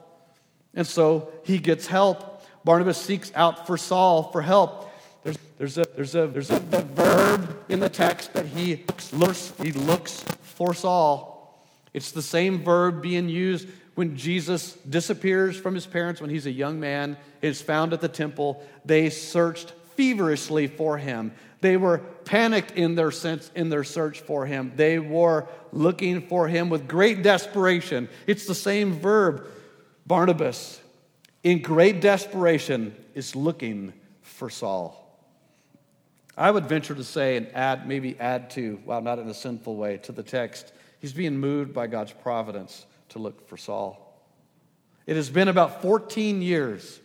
[0.72, 2.42] And so he gets help.
[2.64, 4.90] Barnabas seeks out for Saul for help.
[5.22, 9.72] There's, there's, a, there's, a, there's a verb in the text that he looks, he
[9.72, 11.35] looks for Saul.
[11.96, 16.50] It's the same verb being used when Jesus disappears from his parents when he's a
[16.50, 18.62] young man, is found at the temple.
[18.84, 21.32] They searched feverishly for him.
[21.62, 24.72] They were panicked in their sense in their search for him.
[24.76, 28.10] They were looking for him with great desperation.
[28.26, 29.46] It's the same verb.
[30.06, 30.78] Barnabas,
[31.42, 35.02] in great desperation, is looking for Saul.
[36.36, 39.76] I would venture to say and add, maybe add to, well, not in a sinful
[39.76, 40.74] way, to the text.
[41.00, 44.02] He's being moved by God's providence to look for Saul.
[45.06, 47.00] It has been about 14 years.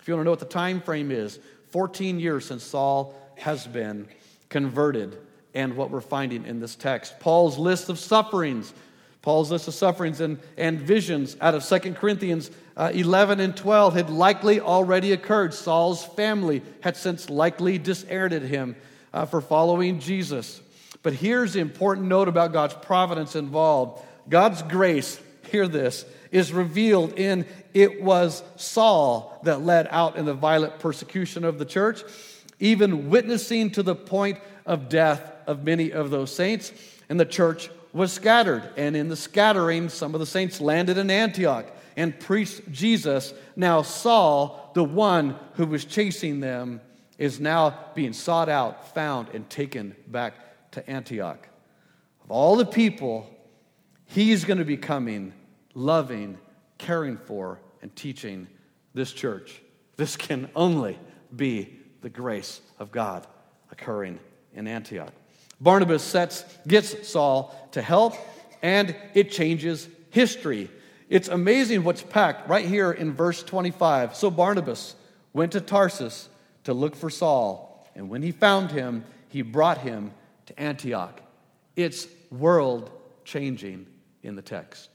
[0.00, 1.38] If you want to know what the time frame is,
[1.70, 4.08] 14 years since Saul has been
[4.48, 5.18] converted
[5.54, 7.18] and what we're finding in this text.
[7.18, 8.72] Paul's list of sufferings,
[9.22, 13.94] Paul's list of sufferings and, and visions out of 2 Corinthians uh, 11 and 12
[13.94, 15.54] had likely already occurred.
[15.54, 18.76] Saul's family had since likely disinherited him
[19.14, 20.60] uh, for following Jesus.
[21.06, 25.20] But here's the important note about God's providence involved God's grace,
[25.52, 31.44] hear this, is revealed in it was Saul that led out in the violent persecution
[31.44, 32.02] of the church
[32.58, 36.72] even witnessing to the point of death of many of those saints.
[37.08, 38.68] And the church was scattered.
[38.76, 41.66] And in the scattering, some of the saints landed in Antioch
[41.96, 43.32] and preached Jesus.
[43.54, 46.80] Now, Saul, the one who was chasing them,
[47.16, 50.34] is now being sought out, found, and taken back
[50.76, 51.48] to Antioch.
[52.22, 53.30] Of all the people,
[54.04, 55.32] he's going to be coming,
[55.72, 56.36] loving,
[56.76, 58.46] caring for, and teaching
[58.92, 59.62] this church.
[59.96, 60.98] This can only
[61.34, 63.26] be the grace of God
[63.70, 64.20] occurring
[64.54, 65.12] in Antioch.
[65.62, 68.14] Barnabas sets, gets Saul to help,
[68.60, 70.70] and it changes history.
[71.08, 74.14] It's amazing what's packed right here in verse 25.
[74.14, 74.94] So Barnabas
[75.32, 76.28] went to Tarsus
[76.64, 80.12] to look for Saul, and when he found him, he brought him
[80.46, 81.20] to Antioch.
[81.74, 82.90] It's world
[83.24, 83.86] changing
[84.22, 84.88] in the text.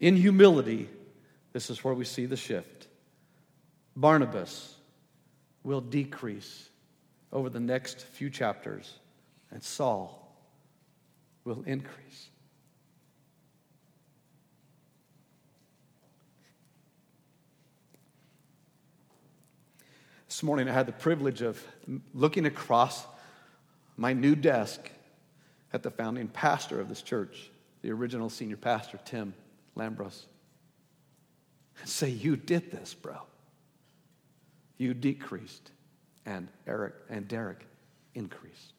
[0.00, 0.88] In humility,
[1.52, 2.88] this is where we see the shift.
[3.94, 4.74] Barnabas
[5.62, 6.70] will decrease
[7.32, 8.98] over the next few chapters,
[9.50, 10.34] and Saul
[11.44, 12.29] will increase.
[20.30, 21.62] This morning, I had the privilege of
[22.14, 23.06] looking across
[23.98, 24.90] my new desk
[25.74, 27.50] at the founding pastor of this church,
[27.82, 29.34] the original senior pastor, Tim
[29.76, 30.22] Lambros,
[31.80, 33.18] and say, You did this, bro
[34.80, 35.72] you decreased
[36.24, 37.66] and Eric and Derek
[38.14, 38.72] increased.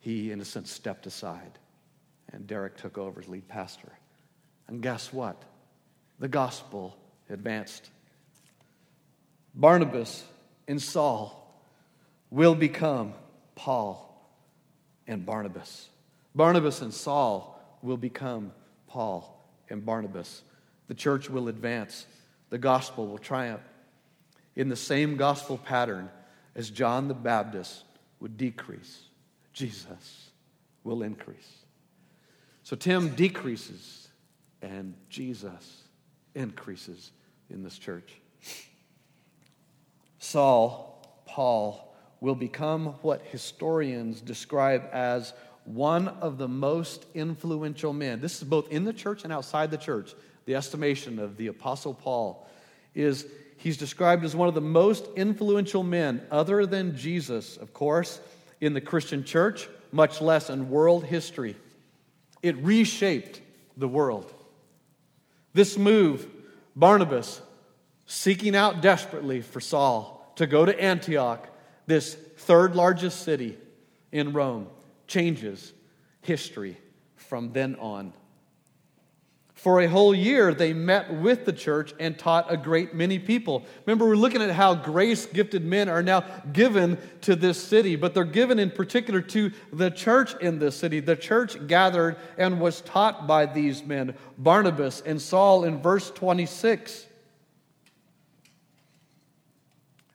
[0.00, 1.60] He, in a sense, stepped aside
[2.32, 3.92] and Derek took over as lead pastor.
[4.66, 5.44] And guess what?
[6.18, 6.98] The gospel
[7.30, 7.90] advanced.
[9.56, 10.22] Barnabas
[10.68, 11.42] and Saul
[12.30, 13.14] will become
[13.54, 14.02] Paul
[15.06, 15.88] and Barnabas.
[16.34, 18.52] Barnabas and Saul will become
[18.86, 20.42] Paul and Barnabas.
[20.88, 22.06] The church will advance.
[22.50, 23.62] The gospel will triumph
[24.54, 26.10] in the same gospel pattern
[26.54, 27.84] as John the Baptist
[28.20, 29.02] would decrease,
[29.52, 30.30] Jesus
[30.84, 31.64] will increase.
[32.62, 34.08] So Tim decreases
[34.62, 35.82] and Jesus
[36.34, 37.12] increases
[37.50, 38.14] in this church.
[40.26, 45.32] Saul, Paul, will become what historians describe as
[45.64, 48.20] one of the most influential men.
[48.20, 50.14] This is both in the church and outside the church.
[50.46, 52.48] The estimation of the Apostle Paul
[52.92, 58.20] is he's described as one of the most influential men, other than Jesus, of course,
[58.60, 61.54] in the Christian church, much less in world history.
[62.42, 63.40] It reshaped
[63.76, 64.32] the world.
[65.52, 66.26] This move,
[66.74, 67.40] Barnabas
[68.06, 71.48] seeking out desperately for Saul to go to Antioch,
[71.86, 73.58] this third largest city
[74.12, 74.68] in Rome,
[75.06, 75.72] changes
[76.22, 76.76] history
[77.16, 78.12] from then on.
[79.54, 83.64] For a whole year, they met with the church and taught a great many people.
[83.86, 86.20] Remember, we're looking at how grace gifted men are now
[86.52, 91.00] given to this city, but they're given in particular to the church in this city.
[91.00, 97.06] The church gathered and was taught by these men, Barnabas and Saul, in verse 26.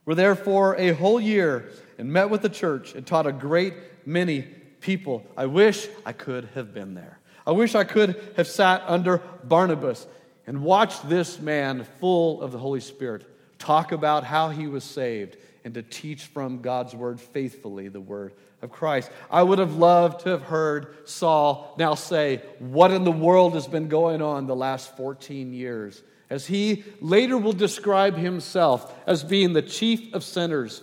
[0.05, 3.73] Were there for a whole year and met with the church and taught a great
[4.05, 4.41] many
[4.81, 5.25] people.
[5.37, 7.19] I wish I could have been there.
[7.45, 10.07] I wish I could have sat under Barnabas
[10.47, 13.25] and watched this man full of the Holy Spirit
[13.57, 18.33] talk about how he was saved and to teach from God's word faithfully the word
[18.61, 19.11] of Christ.
[19.29, 23.67] I would have loved to have heard Saul now say, What in the world has
[23.67, 26.01] been going on the last 14 years?
[26.31, 30.81] As he later will describe himself as being the chief of sinners.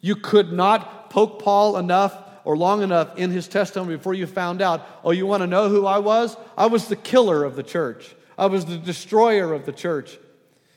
[0.00, 4.62] You could not poke Paul enough or long enough in his testimony before you found
[4.62, 6.34] out, oh, you want to know who I was?
[6.56, 10.18] I was the killer of the church, I was the destroyer of the church.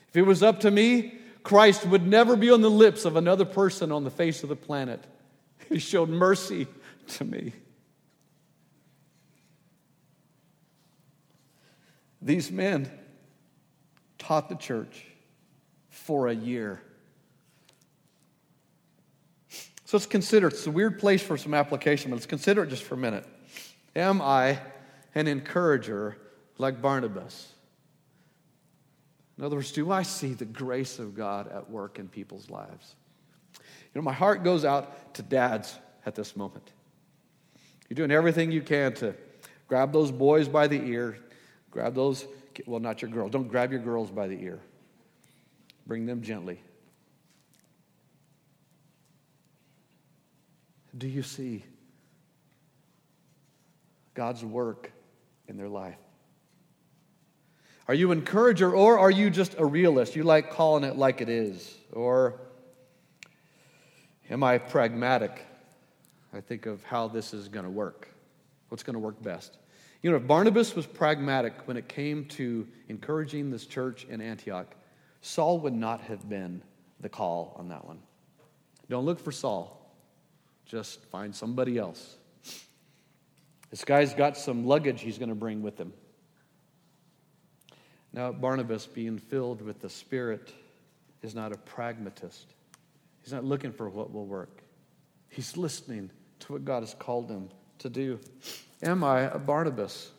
[0.10, 1.14] If it was up to me,
[1.44, 4.56] Christ would never be on the lips of another person on the face of the
[4.58, 5.02] planet.
[5.70, 6.68] He showed mercy
[7.08, 7.54] to me.
[12.22, 12.99] These men
[14.20, 15.06] taught the church
[15.90, 16.82] for a year.
[19.86, 22.84] So let's consider it's a weird place for some application, but let's consider it just
[22.84, 23.26] for a minute.
[23.96, 24.60] Am I
[25.16, 26.16] an encourager
[26.60, 27.52] like Barnabas?
[29.40, 32.96] In other words, do I see the grace of God at work in people's lives?
[33.56, 33.62] You
[33.96, 36.72] know, my heart goes out to dads at this moment.
[37.90, 39.16] You're doing everything you can to
[39.68, 41.18] grab those boys by the ear,
[41.72, 42.28] grab those,
[42.66, 44.60] well, not your girls, don't grab your girls by the ear.
[45.86, 46.62] Bring them gently.
[50.98, 51.64] Do you see
[54.14, 54.92] God's work
[55.48, 55.98] in their life?
[57.88, 60.16] Are you an encourager or are you just a realist?
[60.16, 61.76] You like calling it like it is?
[61.92, 62.40] Or
[64.30, 65.44] am I pragmatic?
[66.34, 68.10] I think of how this is going to work.
[68.68, 69.58] What's going to work best?
[70.02, 74.74] You know, if Barnabas was pragmatic when it came to encouraging this church in Antioch,
[75.22, 76.62] Saul would not have been
[77.02, 78.00] the call on that one.
[78.90, 79.76] Don't look for Saul.
[80.66, 82.16] Just find somebody else.
[83.70, 85.94] This guy's got some luggage he's going to bring with him.
[88.14, 90.54] Now, Barnabas, being filled with the Spirit,
[91.22, 92.54] is not a pragmatist.
[93.22, 94.64] He's not looking for what will work.
[95.28, 97.50] He's listening to what God has called him
[97.80, 98.20] to do.
[98.82, 100.12] Am I a Barnabas?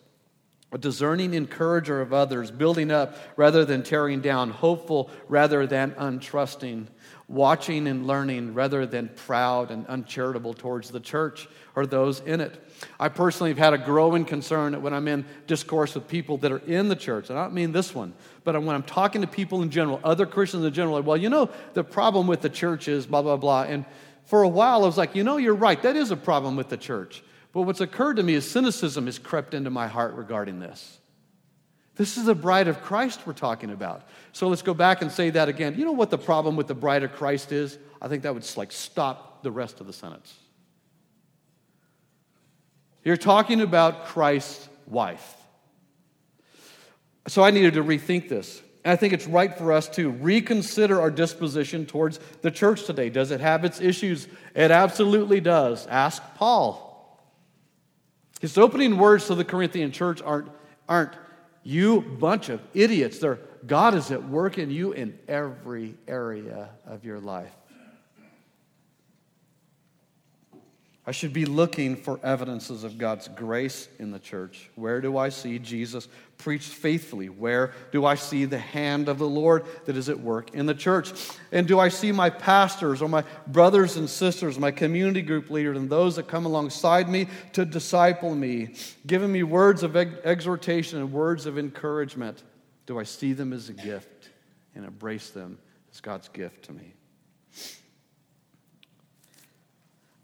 [0.72, 6.86] A discerning encourager of others, building up rather than tearing down, hopeful rather than untrusting,
[7.26, 12.64] watching and learning rather than proud and uncharitable towards the church or those in it.
[13.00, 16.52] I personally have had a growing concern that when I'm in discourse with people that
[16.52, 17.30] are in the church.
[17.30, 20.24] And I don't mean this one, but when I'm talking to people in general, other
[20.24, 23.36] Christians in general, like, well, you know, the problem with the church is blah, blah,
[23.36, 23.62] blah.
[23.62, 23.84] And
[24.24, 25.82] for a while, I was like, you know, you're right.
[25.82, 27.24] That is a problem with the church.
[27.52, 30.98] But what's occurred to me is cynicism has crept into my heart regarding this.
[31.96, 34.08] This is the bride of Christ we're talking about.
[34.32, 35.74] So let's go back and say that again.
[35.76, 37.78] You know what the problem with the bride of Christ is?
[38.00, 40.34] I think that would like stop the rest of the sentence.
[43.04, 45.36] You're talking about Christ's wife.
[47.26, 48.62] So I needed to rethink this.
[48.84, 53.10] And I think it's right for us to reconsider our disposition towards the church today.
[53.10, 54.26] Does it have its issues?
[54.54, 55.86] It absolutely does.
[55.86, 56.89] Ask Paul.
[58.40, 60.48] His opening words to the Corinthian church aren't,
[60.88, 61.12] aren't
[61.62, 63.18] you bunch of idiots.
[63.18, 67.52] They're, God is at work in you in every area of your life.
[71.06, 74.70] I should be looking for evidences of God's grace in the church.
[74.74, 76.08] Where do I see Jesus
[76.40, 77.28] preached faithfully?
[77.28, 80.74] Where do I see the hand of the Lord that is at work in the
[80.74, 81.12] church?
[81.52, 85.76] And do I see my pastors or my brothers and sisters, my community group leaders,
[85.76, 88.74] and those that come alongside me to disciple me,
[89.06, 92.42] giving me words of exhortation and words of encouragement?
[92.86, 94.30] Do I see them as a gift
[94.74, 95.58] and embrace them
[95.92, 96.94] as God's gift to me?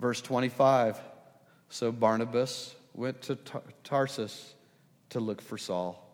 [0.00, 0.98] Verse 25
[1.68, 3.36] So Barnabas went to
[3.84, 4.54] Tarsus
[5.10, 6.05] to look for Saul.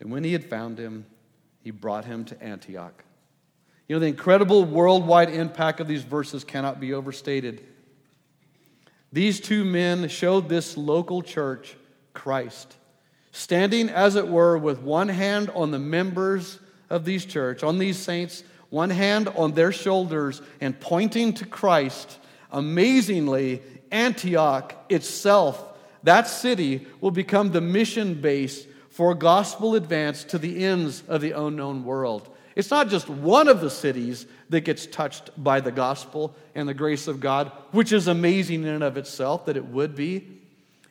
[0.00, 1.06] And when he had found him,
[1.62, 3.04] he brought him to Antioch.
[3.86, 7.62] You know, the incredible worldwide impact of these verses cannot be overstated.
[9.12, 11.76] These two men showed this local church
[12.14, 12.76] Christ,
[13.32, 17.98] standing, as it were, with one hand on the members of these church, on these
[17.98, 22.18] saints, one hand on their shoulders, and pointing to Christ.
[22.52, 28.66] Amazingly, Antioch itself, that city, will become the mission base
[29.00, 32.28] for gospel advance to the ends of the unknown world.
[32.54, 36.74] It's not just one of the cities that gets touched by the gospel and the
[36.74, 40.28] grace of God, which is amazing in and of itself that it would be.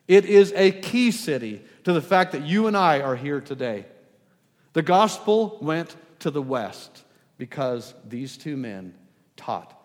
[0.07, 3.86] It is a key city to the fact that you and I are here today.
[4.74, 7.03] The gospel went to the west,
[7.38, 8.95] because these two men
[9.38, 9.80] taught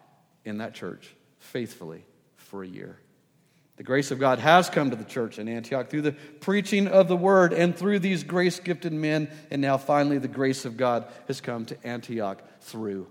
[0.47, 2.07] in that church faithfully
[2.37, 2.97] for a year.
[3.77, 7.09] The grace of God has come to the church in Antioch through the preaching of
[7.09, 9.29] the word and through these grace gifted men.
[9.51, 13.09] And now finally, the grace of God has come to Antioch through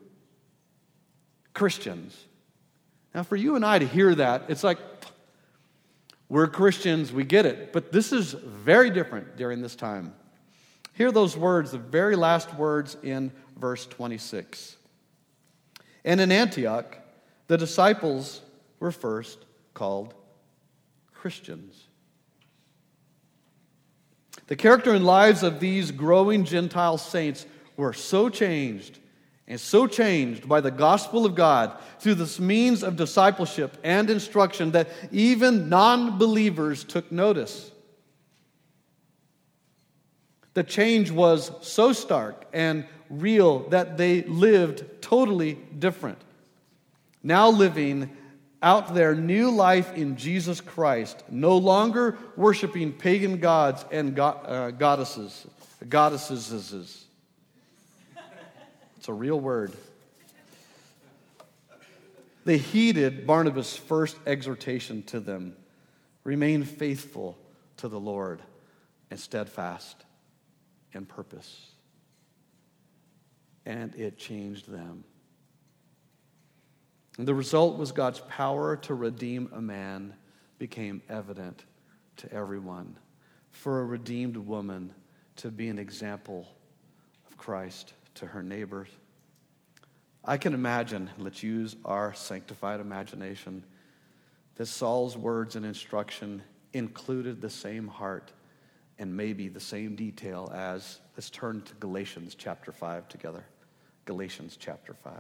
[1.54, 2.18] Christians.
[3.14, 4.80] Now, for you and I to hear that, it's like,
[6.30, 7.74] we're Christians, we get it.
[7.74, 10.16] But this is very different during this time.
[10.94, 14.78] Hear those words, the very last words in verse 26.
[16.06, 16.98] And in Antioch,
[17.48, 18.42] the disciples
[18.80, 20.14] were first called
[21.24, 21.86] Christians.
[24.48, 27.46] The character and lives of these growing Gentile saints
[27.78, 29.00] were so changed
[29.48, 34.72] and so changed by the gospel of God through this means of discipleship and instruction
[34.72, 37.72] that even non believers took notice.
[40.56, 46.20] The change was so stark and real that they lived totally different.
[47.24, 48.10] Now living
[48.64, 54.72] out their new life in Jesus Christ, no longer worshiping pagan gods and go- uh,
[54.72, 55.46] goddesses.
[55.88, 57.06] Goddesses.
[58.98, 59.74] It's a real word.
[62.46, 65.56] They heeded Barnabas' first exhortation to them
[66.24, 67.38] remain faithful
[67.78, 68.42] to the Lord
[69.12, 69.98] and steadfast
[70.94, 71.72] in purpose.
[73.66, 75.04] And it changed them.
[77.18, 80.16] The result was God's power to redeem a man
[80.58, 81.64] became evident
[82.18, 82.98] to everyone.
[83.52, 84.94] For a redeemed woman
[85.38, 86.48] to be an example
[87.28, 88.90] of Christ to her neighbors.
[90.26, 93.64] I can imagine, let's use our sanctified imagination,
[94.56, 96.42] that Saul's words and instruction
[96.74, 98.32] included the same heart
[98.98, 103.44] and maybe the same detail as, let's turn to Galatians chapter 5 together.
[104.06, 105.14] Galatians chapter 5.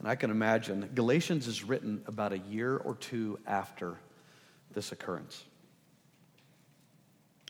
[0.00, 3.98] And I can imagine Galatians is written about a year or two after
[4.72, 5.44] this occurrence.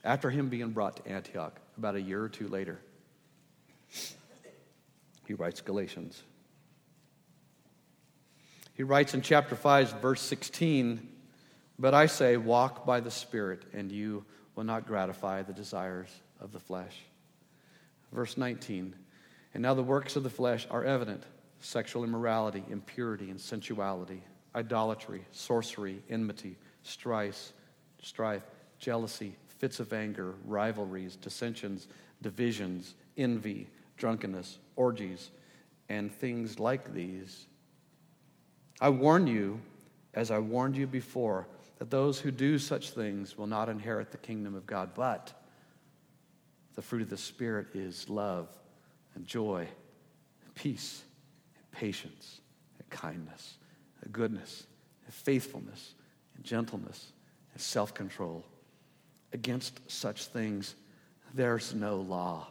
[0.02, 2.80] After him being brought to Antioch, about a year or two later,
[5.28, 6.20] he writes Galatians.
[8.74, 11.08] He writes in chapter 5, verse 16,
[11.78, 14.24] But I say, walk by the Spirit, and you
[14.56, 16.08] will not gratify the desires
[16.40, 16.96] of the flesh.
[18.10, 18.96] Verse 19,
[19.54, 21.22] And now the works of the flesh are evident
[21.60, 24.22] sexual immorality, impurity, and sensuality,
[24.54, 27.52] idolatry, sorcery, enmity, strife,
[28.02, 28.42] strife,
[28.78, 31.86] jealousy, fits of anger, rivalries, dissensions,
[32.22, 35.30] divisions, envy, drunkenness, orgies,
[35.88, 37.46] and things like these.
[38.80, 39.60] I warn you,
[40.14, 41.46] as I warned you before,
[41.78, 44.90] that those who do such things will not inherit the kingdom of God.
[44.94, 45.32] But
[46.74, 48.48] the fruit of the Spirit is love
[49.14, 49.68] and joy
[50.44, 51.02] and peace
[51.72, 52.40] patience,
[52.78, 53.58] and kindness,
[54.02, 54.66] and goodness,
[55.04, 55.94] and faithfulness,
[56.36, 57.12] and gentleness,
[57.52, 58.44] and self control.
[59.32, 60.74] Against such things,
[61.34, 62.48] there's no law.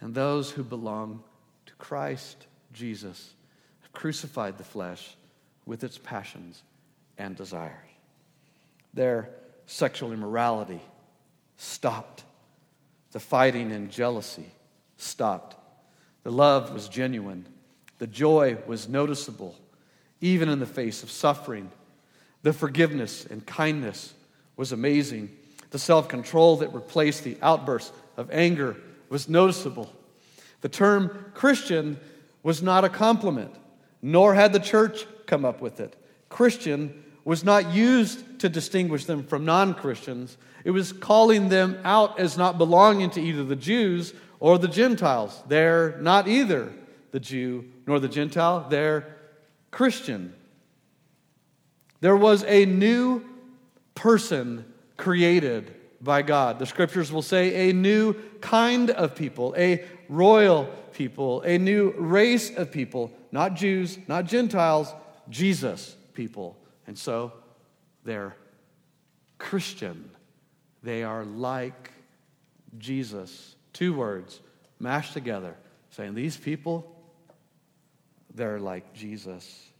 [0.00, 1.22] And those who belong
[1.66, 3.34] to Christ Jesus
[3.80, 5.16] have crucified the flesh
[5.64, 6.62] with its passions
[7.18, 7.72] and desires.
[8.94, 9.30] Their
[9.66, 10.80] sexual immorality
[11.56, 12.24] stopped.
[13.12, 14.50] The fighting and jealousy
[14.96, 15.56] stopped.
[16.22, 17.46] The love was genuine
[17.98, 19.54] the joy was noticeable,
[20.20, 21.70] even in the face of suffering.
[22.42, 24.14] The forgiveness and kindness
[24.56, 25.34] was amazing.
[25.70, 28.76] The self control that replaced the outbursts of anger
[29.08, 29.92] was noticeable.
[30.60, 31.98] The term Christian
[32.42, 33.54] was not a compliment,
[34.02, 35.96] nor had the church come up with it.
[36.28, 42.18] Christian was not used to distinguish them from non Christians, it was calling them out
[42.18, 45.42] as not belonging to either the Jews or the Gentiles.
[45.46, 46.72] They're not either
[47.12, 49.16] the Jew nor the Gentile, they're
[49.70, 50.34] Christian.
[52.00, 53.24] There was a new
[53.94, 54.64] person
[54.96, 56.58] created by God.
[56.58, 62.54] The scriptures will say a new kind of people, a royal people, a new race
[62.56, 64.92] of people, not Jews, not Gentiles,
[65.28, 66.56] Jesus people.
[66.86, 67.32] And so
[68.04, 68.36] they're
[69.38, 70.10] Christian.
[70.82, 71.90] They are like
[72.78, 73.54] Jesus.
[73.72, 74.40] Two words
[74.78, 75.54] mashed together,
[75.90, 76.95] saying these people
[78.36, 79.70] they're like Jesus.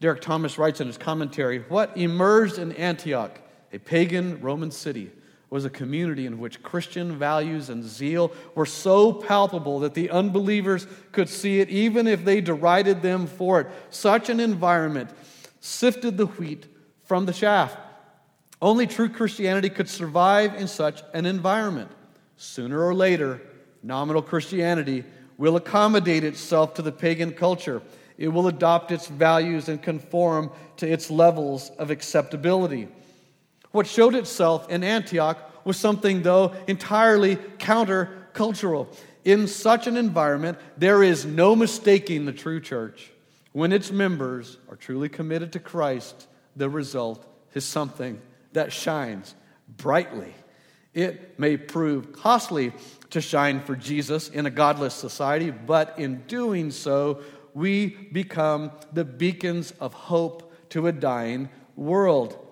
[0.00, 3.38] Derek Thomas writes in his commentary What emerged in Antioch,
[3.72, 5.10] a pagan Roman city,
[5.50, 10.86] was a community in which Christian values and zeal were so palpable that the unbelievers
[11.10, 13.66] could see it even if they derided them for it.
[13.90, 15.10] Such an environment
[15.60, 16.66] sifted the wheat
[17.06, 17.76] from the chaff.
[18.60, 21.90] Only true Christianity could survive in such an environment.
[22.36, 23.40] sooner or later,
[23.82, 25.04] nominal Christianity
[25.38, 27.80] will accommodate itself to the pagan culture.
[28.18, 32.88] It will adopt its values and conform to its levels of acceptability.
[33.70, 38.88] What showed itself in Antioch was something, though, entirely countercultural.
[39.24, 43.10] In such an environment, there is no mistaking the true church.
[43.52, 46.26] When its members are truly committed to Christ,
[46.56, 47.24] the result
[47.54, 48.20] is something
[48.52, 49.34] that shines
[49.76, 50.34] brightly.
[50.94, 52.72] It may prove costly
[53.10, 57.20] to shine for Jesus in a godless society, but in doing so,
[57.54, 62.44] we become the beacons of hope to a dying world.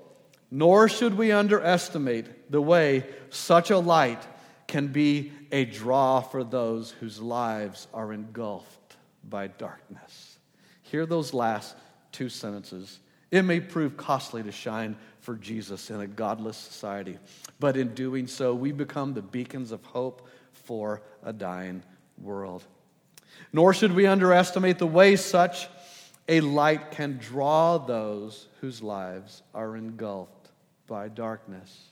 [0.51, 4.27] Nor should we underestimate the way such a light
[4.67, 8.97] can be a draw for those whose lives are engulfed
[9.29, 10.39] by darkness.
[10.83, 11.77] Hear those last
[12.13, 12.99] two sentences.
[13.31, 17.19] It may prove costly to shine for Jesus in a godless society,
[17.59, 20.29] but in doing so, we become the beacons of hope
[20.67, 21.83] for a dying
[22.21, 22.65] world.
[23.53, 25.69] Nor should we underestimate the way such
[26.29, 30.51] a light can draw those whose lives are engulfed
[30.87, 31.91] by darkness.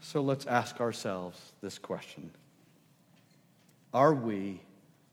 [0.00, 2.30] So let's ask ourselves this question
[3.94, 4.60] Are we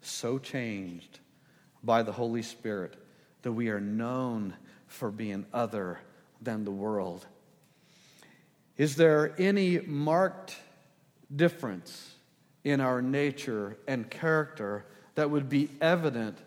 [0.01, 1.19] so changed
[1.84, 2.95] by the Holy Spirit
[3.43, 4.55] that we are known
[4.88, 5.99] for being other
[6.41, 7.28] than the world?
[8.78, 10.57] Is there any marked
[11.34, 12.13] difference
[12.63, 16.38] in our nature and character that would be evident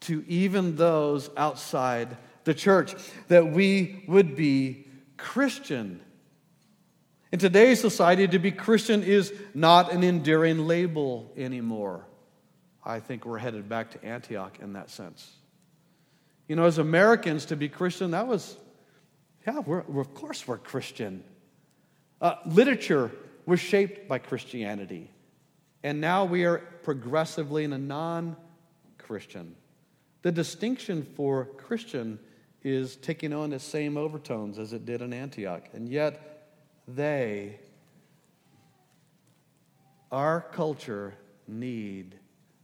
[0.00, 2.94] to even those outside the church?
[3.28, 4.86] That we would be
[5.16, 6.00] Christian.
[7.30, 12.04] In today's society, to be Christian is not an endearing label anymore.
[12.84, 15.30] I think we're headed back to Antioch in that sense.
[16.48, 18.56] You know, as Americans, to be Christian, that was,
[19.46, 21.22] yeah, we're, of course we're Christian.
[22.22, 23.10] Uh, literature
[23.46, 25.10] was shaped by Christianity,
[25.82, 28.36] and now we are progressively in a non
[28.96, 29.56] Christian.
[30.22, 32.20] The distinction for Christian
[32.62, 36.46] is taking on the same overtones as it did in Antioch, and yet
[36.86, 37.58] they,
[40.12, 41.14] our culture,
[41.48, 42.14] need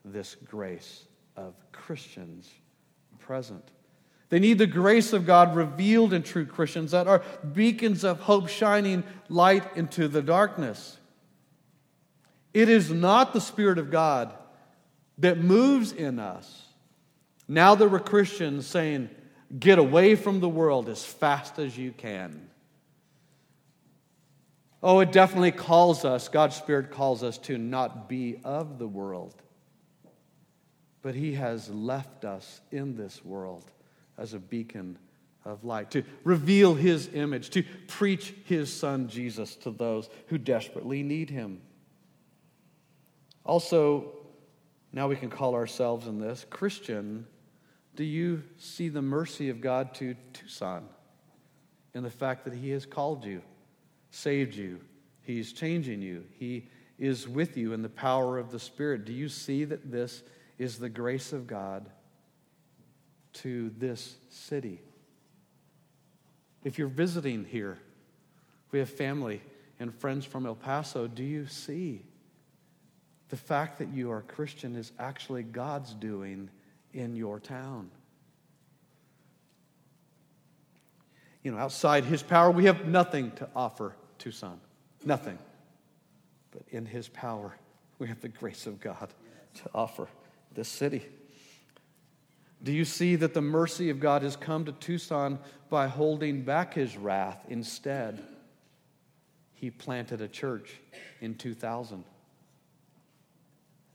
[0.04, 1.06] this grace
[1.36, 2.48] of Christians
[3.18, 3.72] present.
[4.30, 7.22] They need the grace of God revealed in true Christians that are
[7.52, 10.98] beacons of hope shining light into the darkness.
[12.52, 14.34] It is not the Spirit of God
[15.18, 16.66] that moves in us.
[17.46, 19.08] Now that we're Christians, saying,
[19.58, 22.50] Get away from the world as fast as you can.
[24.82, 29.34] Oh, it definitely calls us, God's Spirit calls us to not be of the world.
[31.00, 33.64] But He has left us in this world
[34.18, 34.98] as a beacon
[35.44, 41.02] of light, to reveal his image, to preach his son Jesus to those who desperately
[41.02, 41.62] need him.
[43.44, 44.12] Also,
[44.92, 47.26] now we can call ourselves in this Christian.
[47.94, 50.88] Do you see the mercy of God to Tucson
[51.94, 53.40] in the fact that he has called you,
[54.10, 54.80] saved you,
[55.22, 59.04] he's changing you, he is with you in the power of the Spirit?
[59.04, 60.22] Do you see that this
[60.58, 61.88] is the grace of God?
[63.34, 64.80] To this city.
[66.64, 67.78] If you're visiting here,
[68.72, 69.40] we have family
[69.80, 71.06] and friends from El Paso.
[71.06, 72.02] Do you see
[73.28, 76.50] the fact that you are a Christian is actually God's doing
[76.92, 77.90] in your town?
[81.42, 84.60] You know, outside His power, we have nothing to offer Tucson.
[85.04, 85.38] Nothing.
[86.50, 87.56] But in His power,
[87.98, 89.08] we have the grace of God
[89.54, 90.08] to offer
[90.54, 91.06] this city.
[92.62, 95.38] Do you see that the mercy of God has come to Tucson
[95.70, 97.44] by holding back his wrath?
[97.48, 98.22] Instead,
[99.54, 100.74] he planted a church
[101.20, 102.04] in 2000.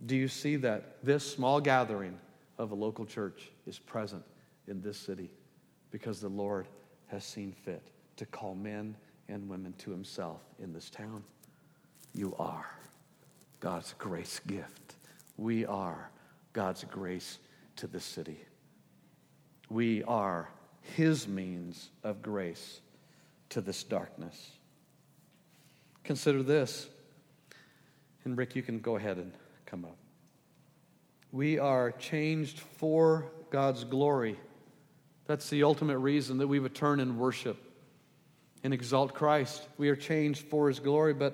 [0.06, 2.18] Do you see that this small gathering
[2.58, 4.24] of a local church is present
[4.68, 5.30] in this city
[5.92, 6.68] because the Lord
[7.08, 7.84] has seen fit
[8.18, 8.96] to call men
[9.30, 11.24] and women to himself in this town?
[12.14, 12.70] You are
[13.60, 14.96] God's grace gift.
[15.38, 16.12] We are
[16.52, 17.40] God's grace
[17.78, 18.40] to this city.
[19.74, 20.50] We are
[20.96, 22.80] his means of grace
[23.50, 24.52] to this darkness.
[26.04, 26.88] Consider this.
[28.24, 29.32] And Rick, you can go ahead and
[29.66, 29.98] come up.
[31.32, 34.38] We are changed for God's glory.
[35.26, 37.58] That's the ultimate reason that we would turn and worship
[38.64, 39.68] and exalt Christ.
[39.80, 41.34] We are changed for his glory, but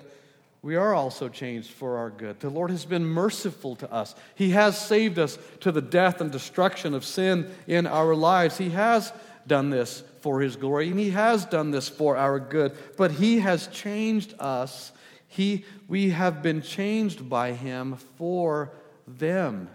[0.62, 2.40] we are also changed for our good.
[2.40, 4.14] The Lord has been merciful to us.
[4.34, 8.58] He has saved us to the death and destruction of sin in our lives.
[8.58, 9.12] He has
[9.46, 13.38] done this for his glory, and he has done this for our good, but he
[13.38, 14.92] has changed us.
[15.28, 18.70] He, we have been changed by him for
[19.08, 19.70] them.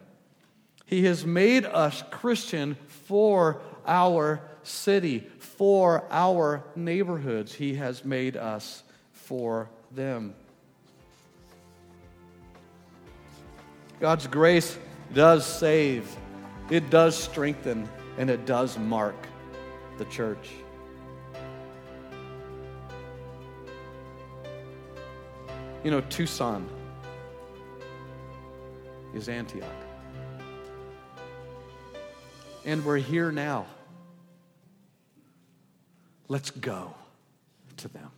[0.85, 2.75] He has made us Christian
[3.07, 7.55] for our city, for our neighborhoods.
[7.55, 8.83] He has made us
[9.13, 10.35] for them.
[13.99, 14.77] God's grace
[15.13, 16.13] does save,
[16.69, 17.87] it does strengthen,
[18.17, 19.15] and it does mark
[19.97, 20.51] the church.
[25.83, 26.67] You know, Tucson
[29.13, 29.69] is Antioch.
[32.65, 33.67] And we're here now.
[36.27, 36.95] Let's go
[37.77, 38.09] to them.